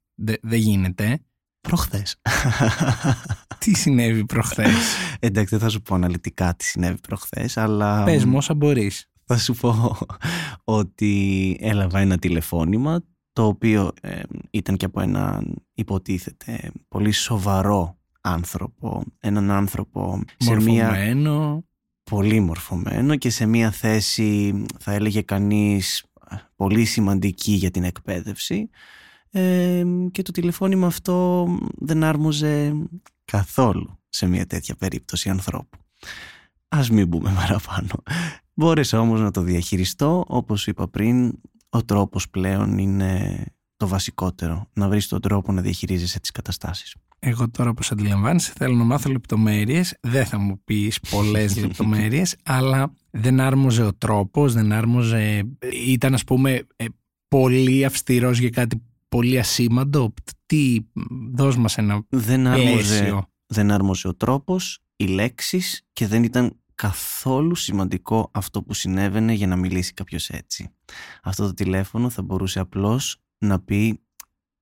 δεν 0.42 0.60
γίνεται. 0.60 1.20
Προχθές. 1.68 2.16
τι 3.60 3.76
συνέβη 3.76 4.26
προχθές; 4.26 4.96
εντάξει, 5.20 5.56
δεν 5.56 5.64
θα 5.64 5.70
σου 5.70 5.82
πω 5.82 5.96
αναλυτικά 5.96 6.56
τι 6.56 6.64
συνέβη 6.64 7.00
προχθές, 7.00 7.58
αλλά... 7.58 8.04
Πες 8.04 8.26
μου 8.26 8.38
όσα 8.38 8.54
μπορείς. 8.54 9.08
Θα 9.26 9.38
σου 9.38 9.54
πω 9.54 9.98
ότι 10.64 11.58
έλαβα 11.60 12.00
ένα 12.00 12.18
τηλεφώνημα 12.18 13.04
το 13.34 13.46
οποίο 13.46 13.92
ε, 14.02 14.22
ήταν 14.52 14.78
και 14.78 14.86
από 14.86 15.02
έναν 15.02 15.56
υποτίθεται 15.74 16.72
πολύ 16.88 17.12
σοβαρό 17.12 17.98
άνθρωπο, 18.22 19.04
έναν 19.20 19.52
άνθρωπο 19.52 20.22
σε 20.38 20.56
μια 20.56 20.96
πολύ 22.04 22.40
μορφωμένο 22.40 23.16
και 23.16 23.30
σε 23.30 23.46
μια 23.46 23.72
θέση 23.72 24.64
θα 24.80 24.92
έλεγε 24.92 25.22
κανείς 25.22 26.06
πολύ 26.56 26.86
σημαντική 26.86 27.52
για 27.52 27.72
την 27.72 27.84
εκπαίδευση 27.84 28.70
ε, 29.32 29.84
και 30.12 30.22
το 30.22 30.32
τηλεφώνημα 30.32 30.88
αυτό 30.88 31.48
δεν 31.76 32.04
άρμοζε 32.04 32.74
καθόλου 33.26 33.98
σε 34.10 34.26
μια 34.26 34.46
τέτοια 34.46 34.76
περίπτωση 34.76 35.30
ανθρώπου. 35.30 35.78
Ας 36.68 36.90
μην 36.90 37.08
μπούμε 37.08 37.34
παραπάνω. 37.36 38.04
Μπόρεσα 38.54 39.00
όμως 39.00 39.22
να 39.22 39.32
το 39.32 39.42
διαχειριστώ 39.42 40.26
όπως 40.28 40.68
είπα 40.68 40.88
πριν 40.88 41.34
ο 41.74 41.84
τρόπος 41.86 42.30
πλέον 42.30 42.78
είναι 42.78 43.44
το 43.78 43.88
βασικότερο. 43.88 44.70
Να 44.74 44.90
βρεις 44.90 45.08
τον 45.08 45.22
τρόπο 45.22 45.52
να 45.52 45.62
διαχειρίζεσαι 45.62 46.20
τις 46.20 46.32
καταστάσεις. 46.32 46.96
Εγώ 47.20 47.50
τώρα 47.50 47.70
όπως 47.70 47.92
αντιλαμβάνεσαι 47.92 48.54
θέλω 48.58 48.76
να 48.76 48.84
μάθω 48.84 49.10
λεπτομέρειες. 49.10 49.98
Δεν 50.02 50.26
θα 50.26 50.38
μου 50.38 50.62
πεις 50.64 51.00
πολλές 51.10 51.58
λεπτομέρειες, 51.62 52.36
αλλά 52.44 52.94
δεν 53.12 53.40
άρμοζε 53.40 53.84
ο 53.84 53.94
τρόπος, 53.94 54.54
δεν 54.54 54.72
άρμοζε... 54.72 55.44
Ήταν 55.88 56.14
ας 56.14 56.24
πούμε 56.24 56.68
ε, 56.76 56.86
πολύ 57.28 57.86
αυστηρός 57.86 58.40
για 58.40 58.50
κάτι 58.50 58.82
πολύ 59.10 59.40
ασήμαντο. 59.40 60.14
Τι, 60.46 60.78
δώσ' 61.34 61.58
μας 61.58 61.78
ένα 61.78 62.06
δεν 62.10 62.48
άρμοζε, 62.48 63.28
δεν 63.46 63.72
άρμοζε 63.72 64.08
ο 64.08 64.16
τρόπος, 64.16 64.80
οι 64.96 65.06
λέξεις 65.06 65.86
και 65.94 66.08
δεν 66.08 66.24
ήταν 66.24 66.58
καθόλου 66.84 67.56
σημαντικό 67.56 68.30
αυτό 68.34 68.64
που 68.64 68.74
συνέβαινε 68.74 69.34
για 69.34 69.48
να 69.48 69.56
μιλήσει 69.56 69.94
κάποιος 69.94 70.30
έτσι. 70.30 70.70
Αυτό 71.24 71.46
το 71.46 71.54
τηλέφωνο 71.54 72.10
θα 72.10 72.22
μπορούσε 72.22 72.60
απλώς 72.60 73.22
να 73.38 73.60
πει 73.60 74.00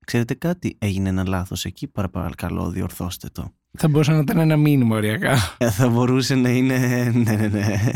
«Ξέρετε 0.06 0.34
κάτι, 0.34 0.76
έγινε 0.80 1.10
ένα 1.10 1.28
λάθος 1.28 1.66
εκεί, 1.66 1.88
παρακαλώ 1.88 2.70
διορθώστε 2.70 3.30
το». 3.32 3.54
Θα 3.78 3.88
μπορούσε 3.88 4.12
να 4.12 4.18
ήταν 4.18 4.38
ένα 4.38 4.58
μήνυμα 4.58 4.96
οριακά. 4.96 5.56
Ε, 5.58 5.72
θα 5.72 5.90
μπορούσε 5.90 6.36
να 6.36 6.50
είναι, 6.50 6.78
ναι, 7.14 7.36
ναι, 7.36 7.48
ναι. 7.48 7.92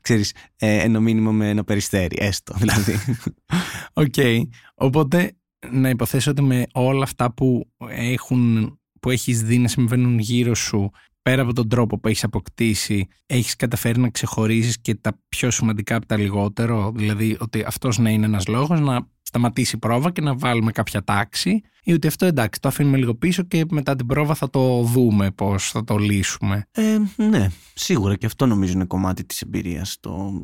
Ξέρεις, 0.00 0.34
ε, 0.56 0.82
ένα 0.82 1.00
μήνυμα 1.00 1.30
με 1.30 1.48
ένα 1.48 1.64
περιστέρι, 1.64 2.16
έστω 2.20 2.54
δηλαδή. 2.56 2.98
Οκ, 3.92 4.14
οπότε 4.74 5.36
να 5.70 5.88
υποθέσω 5.88 6.30
ότι 6.30 6.42
με 6.42 6.66
όλα 6.72 7.02
αυτά 7.02 7.32
που 7.32 7.70
έχουν 7.88 8.74
που 9.00 9.10
έχεις 9.10 9.42
δει 9.42 9.58
να 9.58 9.68
συμβαίνουν 9.68 10.18
γύρω 10.18 10.54
σου 10.54 10.90
πέρα 11.24 11.42
από 11.42 11.52
τον 11.52 11.68
τρόπο 11.68 11.98
που 11.98 12.08
έχεις 12.08 12.24
αποκτήσει, 12.24 13.06
έχεις 13.26 13.56
καταφέρει 13.56 14.00
να 14.00 14.10
ξεχωρίσεις 14.10 14.80
και 14.80 14.94
τα 14.94 15.20
πιο 15.28 15.50
σημαντικά 15.50 15.96
από 15.96 16.06
τα 16.06 16.16
λιγότερο, 16.16 16.92
δηλαδή 16.94 17.36
ότι 17.40 17.64
αυτός 17.66 17.98
να 17.98 18.10
είναι 18.10 18.26
ένας 18.26 18.46
λόγος 18.46 18.80
να 18.80 19.08
σταματήσει 19.22 19.76
η 19.76 19.78
πρόβα 19.78 20.10
και 20.10 20.20
να 20.20 20.36
βάλουμε 20.36 20.72
κάποια 20.72 21.04
τάξη 21.04 21.60
ή 21.82 21.92
ότι 21.92 22.06
αυτό 22.06 22.26
εντάξει 22.26 22.60
το 22.60 22.68
αφήνουμε 22.68 22.96
λίγο 22.96 23.14
πίσω 23.14 23.42
και 23.42 23.64
μετά 23.70 23.96
την 23.96 24.06
πρόβα 24.06 24.34
θα 24.34 24.50
το 24.50 24.82
δούμε 24.82 25.30
πώς 25.30 25.70
θα 25.70 25.84
το 25.84 25.96
λύσουμε. 25.96 26.66
Ε, 26.70 26.98
ναι, 27.16 27.48
σίγουρα 27.74 28.16
και 28.16 28.26
αυτό 28.26 28.46
νομίζω 28.46 28.72
είναι 28.72 28.84
κομμάτι 28.84 29.24
της 29.24 29.40
εμπειρίας, 29.40 29.96
το 30.00 30.42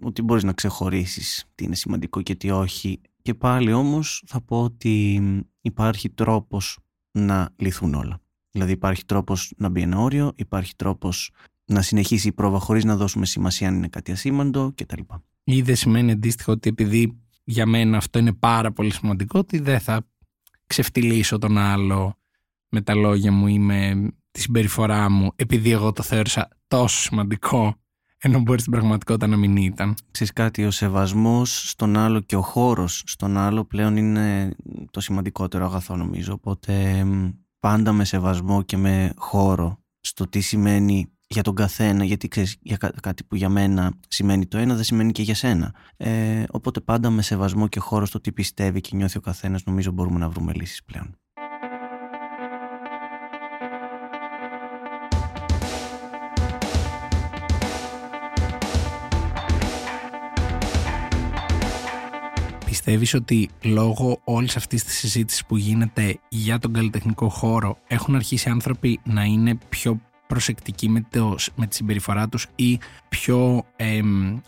ότι 0.00 0.22
μπορείς 0.22 0.44
να 0.44 0.52
ξεχωρίσεις 0.52 1.44
τι 1.54 1.64
είναι 1.64 1.74
σημαντικό 1.74 2.22
και 2.22 2.34
τι 2.34 2.50
όχι. 2.50 3.00
Και 3.22 3.34
πάλι 3.34 3.72
όμως 3.72 4.24
θα 4.26 4.40
πω 4.40 4.62
ότι 4.62 5.22
υπάρχει 5.60 6.10
τρόπος 6.10 6.78
να 7.10 7.50
λυθούν 7.56 7.94
όλα. 7.94 8.23
Δηλαδή 8.54 8.72
υπάρχει 8.72 9.04
τρόπος 9.04 9.52
να 9.56 9.68
μπει 9.68 9.80
ένα 9.82 9.98
όριο, 9.98 10.32
υπάρχει 10.36 10.74
τρόπος 10.76 11.30
να 11.64 11.82
συνεχίσει 11.82 12.28
η 12.28 12.32
πρόβα 12.32 12.58
χωρίς 12.58 12.84
να 12.84 12.96
δώσουμε 12.96 13.26
σημασία 13.26 13.68
αν 13.68 13.74
είναι 13.74 13.88
κάτι 13.88 14.12
ασήμαντο 14.12 14.72
κτλ. 14.74 15.00
Ή 15.44 15.62
δεν 15.62 15.76
σημαίνει 15.76 16.12
αντίστοιχα 16.12 16.52
ότι 16.52 16.68
επειδή 16.68 17.18
για 17.44 17.66
μένα 17.66 17.96
αυτό 17.96 18.18
είναι 18.18 18.32
πάρα 18.32 18.72
πολύ 18.72 18.92
σημαντικό 18.92 19.38
ότι 19.38 19.58
δεν 19.58 19.80
θα 19.80 20.06
ξεφτυλίσω 20.66 21.38
τον 21.38 21.58
άλλο 21.58 22.14
με 22.68 22.80
τα 22.80 22.94
λόγια 22.94 23.32
μου 23.32 23.46
ή 23.46 23.58
με 23.58 24.10
τη 24.30 24.40
συμπεριφορά 24.40 25.10
μου 25.10 25.32
επειδή 25.36 25.70
εγώ 25.70 25.92
το 25.92 26.02
θεώρησα 26.02 26.48
τόσο 26.68 27.00
σημαντικό 27.00 27.76
ενώ 28.18 28.40
μπορεί 28.40 28.60
στην 28.60 28.72
πραγματικότητα 28.72 29.26
να 29.26 29.36
μην 29.36 29.56
ήταν. 29.56 29.94
Ξέρεις 30.10 30.32
κάτι, 30.32 30.64
ο 30.64 30.70
σεβασμός 30.70 31.68
στον 31.70 31.96
άλλο 31.96 32.20
και 32.20 32.36
ο 32.36 32.42
χώρος 32.42 33.02
στον 33.06 33.36
άλλο 33.36 33.64
πλέον 33.64 33.96
είναι 33.96 34.54
το 34.90 35.00
σημαντικότερο 35.00 35.64
αγαθό 35.64 35.96
νομίζω. 35.96 36.32
Οπότε 36.32 37.04
πάντα 37.64 37.92
με 37.92 38.04
σεβασμό 38.04 38.62
και 38.62 38.76
με 38.76 39.12
χώρο 39.16 39.78
στο 40.00 40.28
τι 40.28 40.40
σημαίνει 40.40 41.06
για 41.26 41.42
τον 41.42 41.54
καθένα, 41.54 42.04
γιατί 42.04 42.28
ξέρεις 42.28 42.56
για 42.60 42.76
κάτι 42.76 43.24
που 43.24 43.36
για 43.36 43.48
μένα 43.48 43.92
σημαίνει 44.08 44.46
το 44.46 44.58
ένα 44.58 44.74
δεν 44.74 44.84
σημαίνει 44.84 45.12
και 45.12 45.22
για 45.22 45.34
σένα. 45.34 45.74
Ε, 45.96 46.42
οπότε 46.50 46.80
πάντα 46.80 47.10
με 47.10 47.22
σεβασμό 47.22 47.68
και 47.68 47.80
χώρο 47.80 48.06
στο 48.06 48.20
τι 48.20 48.32
πιστεύει 48.32 48.80
και 48.80 48.96
νιώθει 48.96 49.18
ο 49.18 49.20
καθένας 49.20 49.64
νομίζω 49.64 49.90
μπορούμε 49.90 50.18
να 50.18 50.28
βρούμε 50.28 50.52
λύσεις 50.52 50.84
πλέον. 50.84 51.18
Πιστεύεις 62.74 63.14
ότι 63.14 63.48
λόγω 63.62 64.20
όλης 64.24 64.56
αυτής 64.56 64.84
της 64.84 64.94
συζήτησης 64.94 65.44
που 65.44 65.56
γίνεται 65.56 66.18
για 66.28 66.58
τον 66.58 66.72
καλλιτεχνικό 66.72 67.28
χώρο 67.28 67.78
έχουν 67.86 68.14
αρχίσει 68.14 68.48
άνθρωποι 68.48 69.00
να 69.04 69.22
είναι 69.24 69.58
πιο 69.68 70.00
προσεκτικοί 70.26 70.88
με, 70.88 71.06
το, 71.10 71.36
με 71.54 71.66
τη 71.66 71.74
συμπεριφορά 71.74 72.28
τους 72.28 72.46
ή 72.54 72.78
πιο 73.08 73.64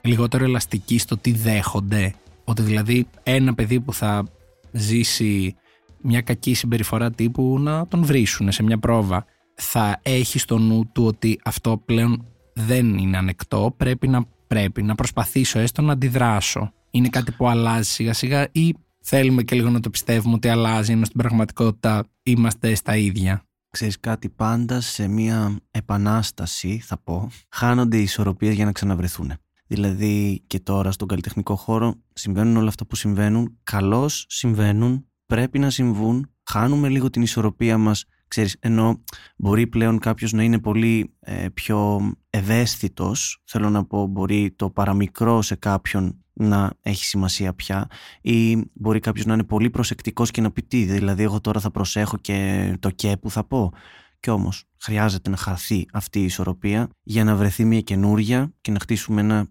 λιγότερο 0.00 0.44
ελαστικοί 0.44 0.98
στο 0.98 1.16
τι 1.16 1.32
δέχονται; 1.32 2.14
Ότι 2.44 2.62
δηλαδή 2.62 3.06
ένα 3.22 3.54
παιδί 3.54 3.80
που 3.80 3.92
θα 3.92 4.24
ζήσει 4.72 5.54
μια 6.00 6.20
κακή 6.20 6.54
συμπεριφορά 6.54 7.10
τύπου 7.10 7.58
να 7.58 7.86
τον 7.86 8.04
βρίσουν 8.04 8.52
σε 8.52 8.62
μια 8.62 8.78
πρόβα 8.78 9.24
θα 9.54 10.00
έχει 10.02 10.38
στο 10.38 10.58
νου 10.58 10.90
του 10.92 11.06
ότι 11.06 11.40
αυτό 11.44 11.82
πλέον 11.84 12.26
δεν 12.52 12.98
είναι 12.98 13.16
ανεκτό, 13.16 13.74
πρέπει 13.76 14.08
να, 14.08 14.24
πρέπει 14.46 14.82
να 14.82 14.94
προσπαθήσω 14.94 15.58
έστω 15.58 15.82
να 15.82 15.92
αντιδράσω 15.92 16.72
είναι 16.96 17.08
κάτι 17.08 17.32
που 17.32 17.48
αλλάζει 17.48 17.90
σιγά 17.90 18.12
σιγά 18.12 18.48
ή 18.52 18.74
θέλουμε 19.02 19.42
και 19.42 19.56
λίγο 19.56 19.70
να 19.70 19.80
το 19.80 19.90
πιστεύουμε 19.90 20.34
ότι 20.34 20.48
αλλάζει 20.48 20.92
ενώ 20.92 21.04
στην 21.04 21.20
πραγματικότητα 21.20 22.06
είμαστε 22.22 22.74
στα 22.74 22.96
ίδια; 22.96 23.42
Ξέρεις 23.70 24.00
κάτι 24.00 24.28
πάντα 24.28 24.80
σε 24.80 25.08
μια 25.08 25.56
επανάσταση 25.70 26.80
θα 26.84 26.98
πω 26.98 27.30
χάνονται 27.48 27.96
οι 27.96 28.02
ισορροπίες 28.02 28.54
για 28.54 28.64
να 28.64 28.72
ξαναβρεθούν. 28.72 29.32
Δηλαδή 29.66 30.42
και 30.46 30.60
τώρα 30.60 30.90
στον 30.90 31.08
καλλιτεχνικό 31.08 31.56
χώρο 31.56 31.94
συμβαίνουν 32.12 32.56
όλα 32.56 32.68
αυτά 32.68 32.86
που 32.86 32.96
συμβαίνουν, 32.96 33.58
καλώς 33.62 34.24
συμβαίνουν, 34.28 35.06
πρέπει 35.26 35.58
να 35.58 35.70
συμβούν, 35.70 36.30
χάνουμε 36.42 36.88
λίγο 36.88 37.10
την 37.10 37.22
ισορροπία 37.22 37.78
μας 37.78 38.04
Ξέρεις, 38.28 38.56
ενώ 38.60 39.02
μπορεί 39.36 39.66
πλέον 39.66 39.98
κάποιος 39.98 40.32
να 40.32 40.42
είναι 40.42 40.58
πολύ 40.58 41.14
ε, 41.20 41.46
πιο 41.54 42.10
ευαίσθητος, 42.30 43.42
θέλω 43.44 43.70
να 43.70 43.84
πω 43.84 44.06
μπορεί 44.06 44.52
το 44.56 44.70
παραμικρό 44.70 45.42
σε 45.42 45.54
κάποιον 45.54 46.24
να 46.36 46.72
έχει 46.82 47.04
σημασία 47.04 47.54
πια 47.54 47.86
ή 48.20 48.64
μπορεί 48.72 49.00
κάποιος 49.00 49.26
να 49.26 49.34
είναι 49.34 49.44
πολύ 49.44 49.70
προσεκτικός 49.70 50.30
και 50.30 50.40
να 50.40 50.50
πει 50.50 50.62
τι, 50.62 50.84
δηλαδή 50.84 51.22
εγώ 51.22 51.40
τώρα 51.40 51.60
θα 51.60 51.70
προσέχω 51.70 52.16
και 52.16 52.76
το 52.80 52.90
και 52.90 53.16
που 53.16 53.30
θα 53.30 53.44
πω. 53.44 53.72
Κι 54.20 54.30
όμως 54.30 54.64
χρειάζεται 54.80 55.30
να 55.30 55.36
χαθεί 55.36 55.86
αυτή 55.92 56.20
η 56.20 56.24
ισορροπία 56.24 56.88
για 57.02 57.24
να 57.24 57.36
βρεθεί 57.36 57.64
μια 57.64 57.80
καινούρια 57.80 58.52
και 58.60 58.70
να 58.70 58.78
χτίσουμε 58.78 59.20
ένα 59.20 59.48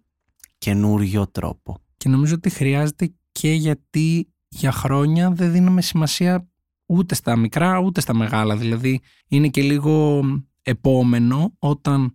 καινούριο 0.58 1.28
τρόπο. 1.28 1.78
Και 1.98 2.10
νομίζω 2.10 2.36
ότι 2.36 2.50
χρειάζεται 2.50 3.14
και 3.32 3.52
γιατί 3.52 4.34
για 4.48 4.72
χρόνια 4.72 5.32
δεν 5.32 5.52
δίνουμε 5.52 5.82
σημασία 5.82 6.48
ούτε 6.86 7.16
στα 7.16 7.36
μικρά 7.36 7.80
ούτε 7.80 8.02
στα 8.02 8.14
μεγάλα. 8.14 8.58
Δηλαδή 8.58 9.02
είναι 9.28 9.48
και 9.48 9.62
λίγο 9.62 10.24
επόμενο 10.62 11.56
όταν 11.60 12.14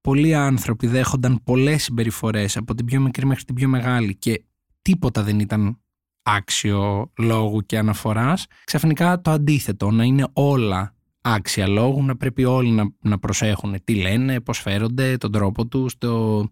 πολλοί 0.00 0.34
άνθρωποι 0.34 0.86
δέχονταν 0.86 1.40
πολλές 1.44 1.82
συμπεριφορές 1.82 2.56
από 2.56 2.74
την 2.74 2.84
πιο 2.84 3.00
μικρή 3.00 3.26
μέχρι 3.26 3.44
την 3.44 3.54
πιο 3.54 3.68
μεγάλη 3.68 4.16
και 4.16 4.44
τίποτα 4.82 5.22
δεν 5.22 5.40
ήταν 5.40 5.80
άξιο 6.22 7.12
λόγου 7.18 7.60
και 7.60 7.78
αναφοράς. 7.78 8.46
Ξαφνικά 8.64 9.20
το 9.20 9.30
αντίθετο, 9.30 9.90
να 9.90 10.04
είναι 10.04 10.26
όλα 10.32 10.94
άξια 11.20 11.68
λόγου, 11.68 12.04
να 12.04 12.16
πρέπει 12.16 12.44
όλοι 12.44 12.70
να, 12.70 12.84
να 13.00 13.18
προσέχουν 13.18 13.76
τι 13.84 13.94
λένε, 13.94 14.40
πώς 14.40 14.58
φέρονται, 14.58 15.16
τον 15.16 15.32
τρόπο 15.32 15.66
τους, 15.66 15.98
το 15.98 16.44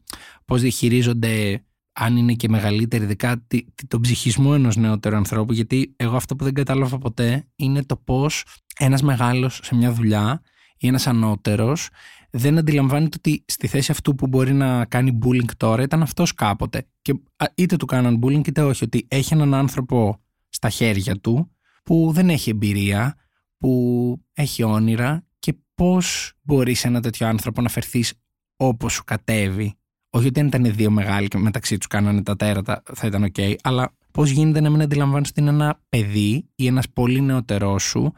πώς 0.45 0.61
διαχειρίζονται 0.61 1.63
αν 1.93 2.17
είναι 2.17 2.33
και 2.33 2.49
μεγαλύτερη 2.49 3.05
ειδικά 3.05 3.47
τον 3.89 4.01
ψυχισμό 4.01 4.51
ενός 4.55 4.77
νεότερου 4.77 5.17
ανθρώπου 5.17 5.53
γιατί 5.53 5.95
εγώ 5.97 6.17
αυτό 6.17 6.37
που 6.37 6.45
δεν 6.45 6.55
κατάλαβα 6.55 6.99
ποτέ 6.99 7.47
είναι 7.57 7.85
το 7.85 7.97
πώς 7.97 8.45
ένας 8.79 9.03
μεγάλος 9.03 9.61
σε 9.63 9.75
μια 9.75 9.93
δουλειά 9.93 10.43
ή 10.79 10.87
ένας 10.87 11.07
ανώτερος 11.07 11.89
δεν 12.39 12.59
αντιλαμβάνεται 12.59 13.17
ότι 13.19 13.45
στη 13.47 13.67
θέση 13.67 13.91
αυτού 13.91 14.15
που 14.15 14.27
μπορεί 14.27 14.53
να 14.53 14.85
κάνει 14.85 15.19
bullying 15.25 15.51
τώρα 15.57 15.83
ήταν 15.83 16.03
αυτός 16.03 16.35
κάποτε 16.35 16.87
και 17.03 17.15
είτε 17.55 17.77
του 17.77 17.87
κάναν 17.87 18.21
bullying 18.23 18.49
είτε 18.49 18.63
όχι 18.63 18.85
ότι 18.85 19.07
έχει 19.09 19.35
έναν 19.35 19.55
άνθρωπο 19.55 20.21
στα 20.49 20.69
χέρια 20.69 21.17
του 21.21 21.51
που 21.83 22.11
δεν 22.13 22.31
έχει 22.31 22.51
εμπειρία 22.51 23.15
που 23.59 24.23
έχει 24.33 24.63
όνειρα 24.63 25.27
και 25.39 25.55
πώς 25.75 26.33
μπορείς 26.43 26.79
σε 26.79 26.89
ένα 26.89 27.01
τέτοιο 27.01 27.27
άνθρωπο 27.27 27.63
να 27.63 27.69
φερθείς 27.69 28.15
όπως 28.57 28.93
σου 28.93 29.05
κατέβει. 29.05 29.75
Όχι 30.11 30.27
ότι 30.27 30.41
αν 30.41 30.47
ήταν 30.47 30.75
δύο 30.75 30.91
μεγάλοι 30.91 31.29
και 31.29 31.39
μεταξύ 31.39 31.77
τους 31.77 31.87
κάνανε 31.87 32.23
τα 32.23 32.37
τέρατα 32.37 32.83
θα 32.95 33.07
ήταν 33.07 33.23
οκ, 33.23 33.37
αλλά 33.63 33.97
πώς 34.11 34.31
γίνεται 34.31 34.61
να 34.61 34.71
μην 34.71 34.83
αντιλαμβάνεις 34.83 35.29
ότι 35.29 35.41
είναι 35.41 35.51
ένα 35.51 35.81
παιδί 35.89 36.49
ή 36.55 36.67
ένας 36.67 36.89
πολύ 36.89 37.21
νεότερό 37.21 37.79
σου 37.79 38.13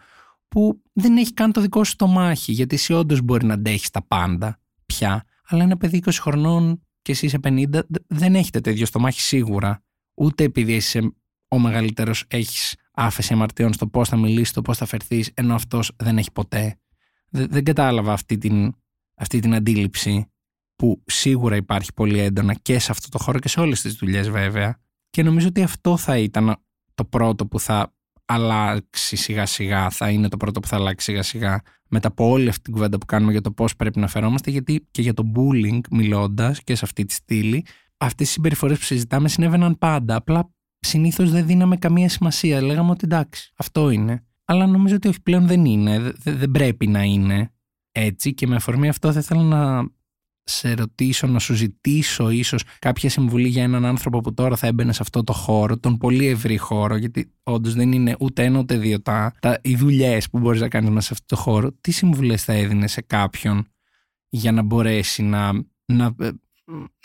που 0.51 0.83
δεν 0.93 1.17
έχει 1.17 1.33
καν 1.35 1.53
το 1.53 1.61
δικό 1.61 1.85
σου 1.85 1.97
στομάχι, 1.97 2.53
γιατί 2.53 2.75
εσύ 2.75 2.93
όντως 2.93 3.21
μπορεί 3.21 3.47
να 3.47 3.55
αντέχεις 3.55 3.91
τα 3.91 4.07
πάντα 4.07 4.61
πια. 4.87 5.25
Αλλά 5.47 5.63
ένα 5.63 5.77
παιδί 5.77 6.03
20 6.05 6.11
χρονών 6.13 6.83
και 7.03 7.13
εσύ 7.13 7.27
είσαι 7.27 7.39
50, 7.43 7.81
δεν 8.07 8.35
έχετε 8.35 8.61
τέτοιο 8.61 8.87
στο 8.87 9.01
μάχη 9.01 9.21
σίγουρα. 9.21 9.83
Ούτε 10.15 10.45
επειδή 10.45 10.75
είσαι 10.75 11.15
ο 11.49 11.59
μεγαλύτερος, 11.59 12.25
έχεις 12.29 12.77
άφεση 12.93 13.33
αμαρτιών 13.33 13.73
στο 13.73 13.87
πώς 13.87 14.09
θα 14.09 14.17
μιλήσεις, 14.17 14.53
το 14.53 14.63
πώς 14.63 14.77
θα 14.77 14.87
φερθείς, 14.87 15.31
ενώ 15.35 15.55
αυτός 15.55 15.93
δεν 15.97 16.19
έχει 16.19 16.33
ποτέ. 16.33 16.79
Δεν, 17.29 17.65
κατάλαβα 17.65 18.13
αυτή 18.13 18.39
την, 18.39 18.73
αυτή 19.15 19.41
την 19.41 19.55
αντίληψη 19.55 20.33
που 20.77 21.03
σίγουρα 21.07 21.57
υπάρχει 21.57 21.93
πολύ 21.93 22.19
έντονα 22.19 22.55
και 22.55 22.79
σε 22.79 22.91
αυτό 22.91 23.09
το 23.09 23.19
χώρο 23.19 23.39
και 23.39 23.49
σε 23.49 23.61
όλες 23.61 23.81
τις 23.81 23.95
δουλειές 23.95 24.31
βέβαια. 24.31 24.81
Και 25.11 25.23
νομίζω 25.23 25.49
ότι 25.49 25.63
αυτό 25.63 25.97
θα 25.97 26.19
ήταν 26.19 26.57
το 26.95 27.05
πρώτο 27.05 27.47
που 27.47 27.61
θα 27.61 27.95
αλλάξει 28.33 29.17
σιγά 29.17 29.47
σιγά, 29.47 29.91
θα 29.91 30.11
είναι 30.11 30.29
το 30.29 30.37
πρώτο 30.37 30.61
που 30.61 30.67
θα 30.67 30.77
αλλάξει 30.77 31.05
σιγά 31.05 31.23
σιγά 31.23 31.61
μετά 31.89 32.09
από 32.09 32.29
όλη 32.29 32.49
αυτή 32.49 32.63
την 32.63 32.73
κουβέντα 32.73 32.99
που 32.99 33.07
κάνουμε 33.07 33.33
για 33.33 33.41
το 33.41 33.51
πώς 33.53 33.77
πρέπει 33.77 34.01
να 34.01 34.07
φερόμαστε 34.07 34.51
γιατί 34.51 34.87
και 34.91 35.03
για 35.03 35.15
το 35.15 35.23
bullying 35.37 35.81
μιλώντας 35.91 36.63
και 36.63 36.75
σε 36.75 36.85
αυτή 36.85 37.05
τη 37.05 37.13
στήλη 37.13 37.65
αυτές 37.97 38.29
οι 38.29 38.33
συμπεριφορές 38.33 38.79
που 38.79 38.85
συζητάμε 38.85 39.29
συνέβαιναν 39.29 39.79
πάντα. 39.79 40.15
Απλά 40.17 40.51
συνήθως 40.79 41.31
δεν 41.31 41.47
δίναμε 41.47 41.77
καμία 41.77 42.09
σημασία. 42.09 42.63
Λέγαμε 42.63 42.91
ότι 42.91 43.01
εντάξει 43.05 43.53
αυτό 43.57 43.91
είναι. 43.91 44.25
Αλλά 44.45 44.67
νομίζω 44.67 44.95
ότι 44.95 45.09
όχι 45.09 45.23
πλέον 45.23 45.47
δεν 45.47 45.65
είναι. 45.65 46.13
Δεν 46.23 46.51
πρέπει 46.51 46.87
να 46.87 47.03
είναι 47.03 47.53
έτσι. 47.93 48.35
Και 48.35 48.47
με 48.47 48.57
αφορμή 48.57 48.89
αυτό 48.89 49.13
θα 49.13 49.19
ήθελα 49.19 49.43
να 49.43 49.89
σε 50.45 50.75
ρωτήσω, 50.75 51.27
να 51.27 51.39
σου 51.39 51.55
ζητήσω 51.55 52.31
ίσως 52.31 52.63
κάποια 52.79 53.11
συμβουλή 53.11 53.49
για 53.49 53.63
έναν 53.63 53.85
άνθρωπο 53.85 54.21
που 54.21 54.35
τώρα 54.35 54.57
θα 54.57 54.67
έμπαινε 54.67 54.93
σε 54.93 55.03
αυτό 55.03 55.25
το 55.25 55.33
χώρο, 55.33 55.79
τον 55.79 55.97
πολύ 55.97 56.27
ευρύ 56.27 56.57
χώρο, 56.57 56.97
γιατί 56.97 57.33
όντως 57.43 57.75
δεν 57.75 57.93
είναι 57.93 58.17
ούτε 58.19 58.45
ένα 58.45 58.59
ούτε 58.59 58.79
δύο 58.79 59.03
τα, 59.03 59.33
τα 59.41 59.59
οι 59.63 59.77
δουλειές 59.77 60.31
που 60.31 60.39
μπορείς 60.39 60.61
να 60.61 60.69
κάνεις 60.69 60.91
μέσα 60.91 61.07
σε 61.07 61.13
αυτό 61.13 61.37
το 61.37 61.43
χώρο. 61.43 61.73
Τι 61.81 61.91
συμβουλές 61.91 62.45
θα 62.45 62.53
έδινε 62.53 62.87
σε 62.87 63.01
κάποιον 63.01 63.67
για 64.29 64.53
να 64.53 64.63
μπορέσει 64.63 65.23
να, 65.23 65.53
να, 65.85 66.15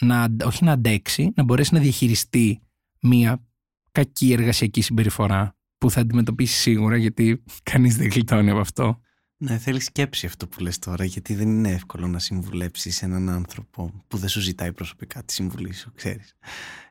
να, 0.01 0.27
όχι 0.45 0.63
να 0.63 0.71
αντέξει, 0.71 1.31
να 1.35 1.43
μπορέσει 1.43 1.73
να 1.73 1.79
διαχειριστεί 1.79 2.61
μία 3.01 3.43
κακή 3.91 4.31
εργασιακή 4.31 4.81
συμπεριφορά 4.81 5.55
που 5.77 5.91
θα 5.91 5.99
αντιμετωπίσει 5.99 6.59
σίγουρα 6.59 6.97
γιατί 6.97 7.43
κανείς 7.63 7.97
δεν 7.97 8.09
γλιτώνει 8.09 8.49
από 8.49 8.59
αυτό. 8.59 8.99
Ναι, 9.45 9.57
θέλεις 9.57 9.85
σκέψη 9.85 10.25
αυτό 10.25 10.47
που 10.47 10.59
λες 10.59 10.79
τώρα, 10.79 11.05
γιατί 11.05 11.35
δεν 11.35 11.47
είναι 11.47 11.71
εύκολο 11.71 12.07
να 12.07 12.19
συμβουλέψεις 12.19 13.01
έναν 13.01 13.29
άνθρωπο 13.29 14.03
που 14.07 14.17
δεν 14.17 14.29
σου 14.29 14.39
ζητάει 14.39 14.73
προσωπικά 14.73 15.23
τη 15.23 15.33
συμβουλή 15.33 15.73
σου, 15.73 15.91
ξέρεις. 15.95 16.35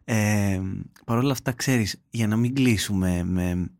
Ε, 0.04 0.60
Παρ' 1.04 1.18
όλα 1.18 1.32
αυτά, 1.32 1.52
ξέρεις, 1.52 2.02
για 2.10 2.26
να 2.26 2.36
μην 2.36 2.54
κλείσουμε 2.54 3.24
με 3.24 3.70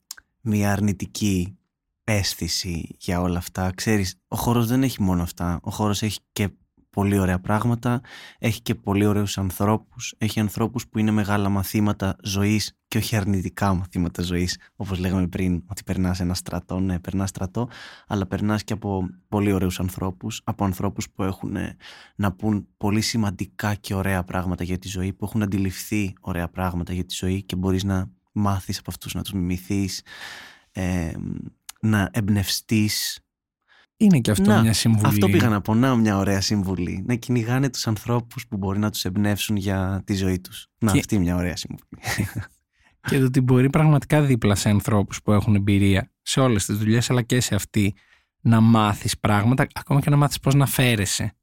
μια 0.41 0.73
αρνητική 0.73 1.59
αίσθηση 2.05 2.97
για 2.99 3.21
όλα 3.21 3.39
αυτά, 3.39 3.71
ξέρεις, 3.75 4.17
ο 4.29 4.37
χώρος 4.37 4.67
δεν 4.67 4.83
έχει 4.83 5.03
μόνο 5.03 5.23
αυτά, 5.23 5.61
ο 5.63 5.71
χώρος 5.71 6.03
έχει 6.03 6.21
και 6.33 6.49
πολύ 6.95 7.19
ωραία 7.19 7.39
πράγματα, 7.39 8.01
έχει 8.39 8.63
και 8.63 8.75
πολύ 8.75 9.07
ωραίους 9.07 9.39
ανθρώπους, 9.39 10.15
έχει 10.19 10.41
ανθρώπους 10.41 10.89
που 10.89 10.99
είναι 10.99 11.11
μεγάλα 11.11 11.49
μαθήματα 11.49 12.17
ζωής 12.23 12.77
και 12.89 12.99
όχι 12.99 13.17
αρνητικά 13.17 13.75
μαθήματα 13.75 14.23
ζωής, 14.23 14.59
όπως 14.77 14.99
λέγαμε 14.99 15.27
πριν, 15.27 15.63
ότι 15.67 15.83
περνάς 15.83 16.21
ένα 16.21 16.35
στρατό, 16.35 16.81
ναι, 16.81 16.99
περνάς 16.99 17.29
στρατό, 17.29 17.69
αλλά 18.07 18.27
περνάς 18.27 18.65
και 18.65 18.73
από 18.73 19.07
πολύ 19.29 19.53
ωραίους 19.53 19.81
ανθρώπους, 19.81 20.41
από 20.45 20.65
ανθρώπους 20.65 21.11
που 21.11 21.23
έχουν 21.23 21.57
να 22.17 22.33
πούν 22.33 22.67
πολύ 22.77 23.01
σημαντικά 23.01 23.75
και 23.75 23.95
ωραία 23.95 24.25
πράγματα 24.25 24.65
για 24.65 24.79
τη 24.79 24.89
ζωή, 24.89 25.13
που 25.13 25.25
έχουν 25.25 25.43
αντιληφθεί 25.43 26.13
ωραία 26.21 26.49
πράγματα 26.49 26.93
για 26.93 27.05
τη 27.05 27.15
ζωή 27.15 27.43
και 27.43 27.57
μπορείς 27.57 27.85
να 27.85 28.11
μάθεις 28.33 28.79
από 28.79 28.91
αυτούς, 28.91 29.15
να 29.15 29.23
τους 29.23 29.33
μιμηθείς, 29.33 30.03
ε, 30.73 31.13
να 31.81 32.09
εμπνευστείς 32.13 33.24
είναι 33.97 34.21
και 34.21 34.31
αυτό 34.31 34.61
μια 34.61 34.73
συμβουλή. 34.73 35.07
Αυτό 35.07 35.29
πήγα 35.29 35.49
να 35.49 35.61
πω. 35.61 35.75
Να, 35.75 35.97
μια 35.97 36.17
ωραία 36.19 36.41
συμβουλή. 36.41 37.05
Να 37.07 37.15
κυνηγάνε 37.15 37.71
τους 37.71 37.87
ανθρώπους 37.87 38.47
που 38.47 38.57
μπορεί 38.57 38.79
να 38.79 38.91
τους 38.91 39.05
εμπνεύσουν 39.05 39.57
για 39.57 40.03
τη 40.05 40.15
ζωή 40.15 40.41
τους. 40.41 40.67
Να, 40.79 40.93
και... 40.93 40.99
αυτή 40.99 41.19
μια 41.19 41.37
ωραία 41.37 41.57
συμβουλή. 41.57 42.01
και 43.09 43.19
το 43.19 43.25
ότι 43.25 43.41
μπορεί 43.41 43.71
πραγματικά 43.71 44.23
δίπλα 44.23 44.55
σε 44.55 44.69
ανθρώπους 44.69 45.23
που 45.23 45.33
έχουν 45.33 45.55
εμπειρία 45.55 46.11
σε 46.23 46.41
όλες 46.41 46.65
τις 46.65 46.77
δουλειές, 46.77 47.11
αλλά 47.11 47.23
και 47.23 47.41
σε 47.41 47.55
αυτή, 47.55 47.95
να 48.41 48.61
μάθεις 48.61 49.19
πράγματα, 49.19 49.67
ακόμα 49.75 50.01
και 50.01 50.11
να 50.11 50.17
μάθεις 50.17 50.39
πώς 50.39 50.55
να 50.55 50.67
φέρεσαι. 50.67 51.35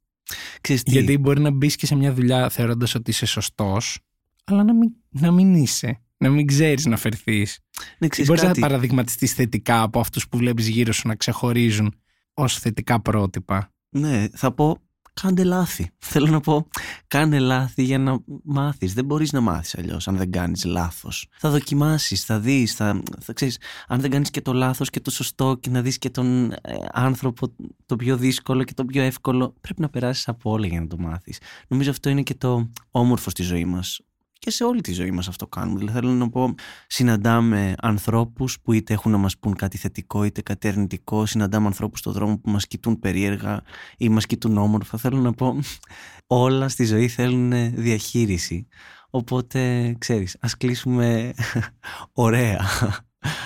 Γιατί 0.85 1.17
μπορεί 1.17 1.41
να 1.41 1.51
μπεις 1.51 1.75
και 1.75 1.85
σε 1.85 1.95
μια 1.95 2.13
δουλειά 2.13 2.49
θεωρώντας 2.49 2.95
ότι 2.95 3.11
είσαι 3.11 3.25
σωστός, 3.25 3.99
αλλά 4.43 4.63
να 4.63 4.73
μην, 4.73 4.91
να 5.09 5.31
μην 5.31 5.53
είσαι. 5.53 6.01
Να 6.17 6.29
μην 6.29 6.47
ξέρεις 6.47 6.85
να 6.85 6.97
φερθείς. 6.97 7.59
Ναι, 7.97 8.07
μπορείς 8.25 8.43
να 8.43 8.51
παραδειγματιστείς 8.51 9.33
θετικά 9.33 9.81
από 9.81 9.99
αυτούς 9.99 10.27
που 10.27 10.37
βλέπεις 10.37 10.67
γύρω 10.67 10.93
σου 10.93 11.07
να 11.07 11.15
ξεχωρίζουν 11.15 12.00
ως 12.33 12.59
θετικά 12.59 13.01
πρότυπα. 13.01 13.73
Ναι, 13.89 14.27
θα 14.33 14.51
πω 14.51 14.77
κάντε 15.13 15.43
λάθη. 15.43 15.89
Θέλω 15.97 16.27
να 16.27 16.39
πω 16.39 16.67
κάνε 17.07 17.39
λάθη 17.39 17.83
για 17.83 17.97
να 17.97 18.19
μάθεις. 18.43 18.93
Δεν 18.93 19.05
μπορείς 19.05 19.31
να 19.31 19.41
μάθεις 19.41 19.77
αλλιώς 19.77 20.07
αν 20.07 20.17
δεν 20.17 20.31
κάνεις 20.31 20.65
λάθος. 20.65 21.27
Θα 21.37 21.49
δοκιμάσεις, 21.49 22.25
θα 22.25 22.39
δεις, 22.39 22.73
θα, 22.73 23.01
θα 23.19 23.33
ξέρεις, 23.33 23.57
αν 23.87 23.99
δεν 23.99 24.09
κάνεις 24.09 24.29
και 24.29 24.41
το 24.41 24.53
λάθος 24.53 24.89
και 24.89 24.99
το 24.99 25.11
σωστό 25.11 25.57
και 25.59 25.69
να 25.69 25.81
δεις 25.81 25.97
και 25.97 26.09
τον 26.09 26.51
ε, 26.51 26.57
άνθρωπο 26.91 27.53
το 27.85 27.95
πιο 27.95 28.17
δύσκολο 28.17 28.63
και 28.63 28.73
το 28.73 28.85
πιο 28.85 29.01
εύκολο, 29.01 29.53
πρέπει 29.61 29.81
να 29.81 29.89
περάσεις 29.89 30.27
από 30.27 30.51
όλα 30.51 30.67
για 30.67 30.79
να 30.79 30.87
το 30.87 30.97
μάθεις. 30.97 31.39
Νομίζω 31.67 31.89
αυτό 31.89 32.09
είναι 32.09 32.21
και 32.21 32.35
το 32.35 32.71
όμορφο 32.91 33.29
στη 33.29 33.43
ζωή 33.43 33.65
μας 33.65 33.99
και 34.41 34.51
σε 34.51 34.63
όλη 34.63 34.81
τη 34.81 34.93
ζωή 34.93 35.11
μας 35.11 35.27
αυτό 35.27 35.47
κάνουμε. 35.47 35.79
Δηλαδή 35.79 35.99
θέλω 35.99 36.11
να 36.11 36.29
πω, 36.29 36.55
συναντάμε 36.87 37.75
ανθρώπους 37.81 38.59
που 38.61 38.73
είτε 38.73 38.93
έχουν 38.93 39.11
να 39.11 39.17
μας 39.17 39.37
πούν 39.37 39.55
κάτι 39.55 39.77
θετικό 39.77 40.23
είτε 40.23 40.41
κάτι 40.41 40.67
αρνητικό, 40.67 41.25
συναντάμε 41.25 41.67
ανθρώπους 41.67 41.99
στον 41.99 42.13
δρόμο 42.13 42.37
που 42.37 42.49
μας 42.49 42.67
κοιτούν 42.67 42.99
περίεργα 42.99 43.61
ή 43.97 44.09
μας 44.09 44.25
κοιτούν 44.25 44.57
όμορφα. 44.57 44.97
Θέλω 44.97 45.17
να 45.17 45.33
πω, 45.33 45.59
όλα 46.27 46.69
στη 46.69 46.85
ζωή 46.85 47.07
θέλουν 47.07 47.75
διαχείριση. 47.75 48.67
Οπότε, 49.09 49.93
ξέρεις, 49.97 50.37
ας 50.39 50.57
κλείσουμε 50.57 51.33
ωραία. 52.13 52.61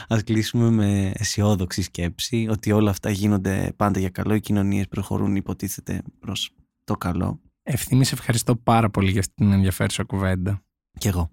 Ας 0.08 0.24
κλείσουμε 0.24 0.70
με 0.70 1.12
αισιόδοξη 1.16 1.82
σκέψη 1.82 2.48
ότι 2.50 2.72
όλα 2.72 2.90
αυτά 2.90 3.10
γίνονται 3.10 3.74
πάντα 3.76 4.00
για 4.00 4.10
καλό. 4.10 4.34
Οι 4.34 4.40
κοινωνίες 4.40 4.88
προχωρούν 4.88 5.36
υποτίθεται 5.36 6.02
προς 6.20 6.52
το 6.84 6.94
καλό. 6.94 7.42
Ευθύμη, 7.64 8.06
σε 8.06 8.14
ευχαριστώ 8.14 8.56
πάρα 8.56 8.90
πολύ 8.90 9.12
για 9.12 9.24
την 9.36 9.52
ενδιαφέρουσα 9.52 10.04
κουβέντα. 10.04 10.65
Κι 10.98 11.08
εγώ. 11.08 11.30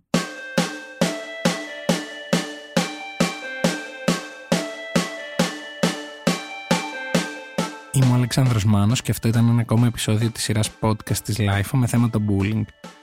Είμαι 7.92 8.10
ο 8.10 8.14
Αλεξάνδρος 8.14 8.64
Μάνος 8.64 9.02
και 9.02 9.10
αυτό 9.10 9.28
ήταν 9.28 9.48
ένα 9.48 9.60
ακόμα 9.60 9.86
επεισόδιο 9.86 10.30
της 10.30 10.42
σειράς 10.42 10.70
podcast 10.80 11.16
της 11.16 11.36
LIFO 11.38 11.72
με 11.72 11.86
θέμα 11.86 12.10
το 12.10 12.20
bullying. 12.28 12.62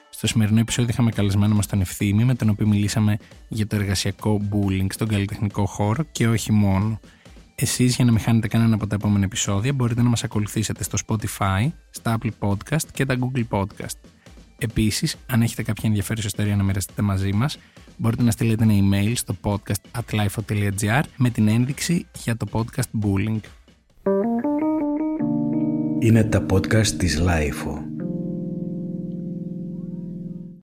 Στο 0.09 0.27
σημερινό 0.27 0.59
επεισόδιο 0.59 0.89
είχαμε 0.91 1.11
καλεσμένο 1.11 1.55
μας 1.55 1.65
τον 1.65 1.81
Ευθύμη 1.81 2.23
με 2.23 2.35
τον 2.35 2.49
οποίο 2.49 2.67
μιλήσαμε 2.67 3.17
για 3.47 3.67
το 3.67 3.75
εργασιακό 3.75 4.41
bullying 4.51 4.87
στον 4.89 5.07
καλλιτεχνικό 5.07 5.65
χώρο 5.65 6.03
και 6.11 6.27
όχι 6.27 6.51
μόνο. 6.51 6.99
Εσείς 7.55 7.95
για 7.95 8.05
να 8.05 8.11
μην 8.11 8.19
χάνετε 8.19 8.47
κανένα 8.47 8.75
από 8.75 8.87
τα 8.87 8.95
επόμενα 8.95 9.25
επεισόδια 9.25 9.73
μπορείτε 9.73 10.01
να 10.01 10.09
μας 10.09 10.23
ακολουθήσετε 10.23 10.83
στο 10.83 10.97
Spotify, 11.07 11.67
στα 11.89 12.17
Apple 12.17 12.31
Podcast 12.39 12.83
και 12.93 13.05
τα 13.05 13.17
Google 13.19 13.43
Podcast. 13.49 14.18
Επίσης, 14.59 15.15
αν 15.25 15.41
έχετε 15.41 15.63
κάποια 15.63 15.83
ενδιαφέρουσα 15.89 16.27
ιστορία 16.27 16.55
να 16.55 16.63
μοιραστείτε 16.63 17.01
μαζί 17.01 17.33
μας, 17.33 17.57
μπορείτε 17.97 18.23
να 18.23 18.31
στείλετε 18.31 18.63
ένα 18.63 18.73
email 18.73 19.11
στο 19.15 19.35
podcast 19.41 19.99
at 19.99 20.15
lifeo.gr 20.15 21.01
με 21.17 21.29
την 21.29 21.47
ένδειξη 21.47 22.05
για 22.23 22.37
το 22.37 22.45
podcast 22.51 23.03
Bullying. 23.03 23.39
Είναι 25.99 26.23
τα 26.23 26.45
podcast 26.49 26.87
της 26.87 27.21
Lifeo. 27.21 27.88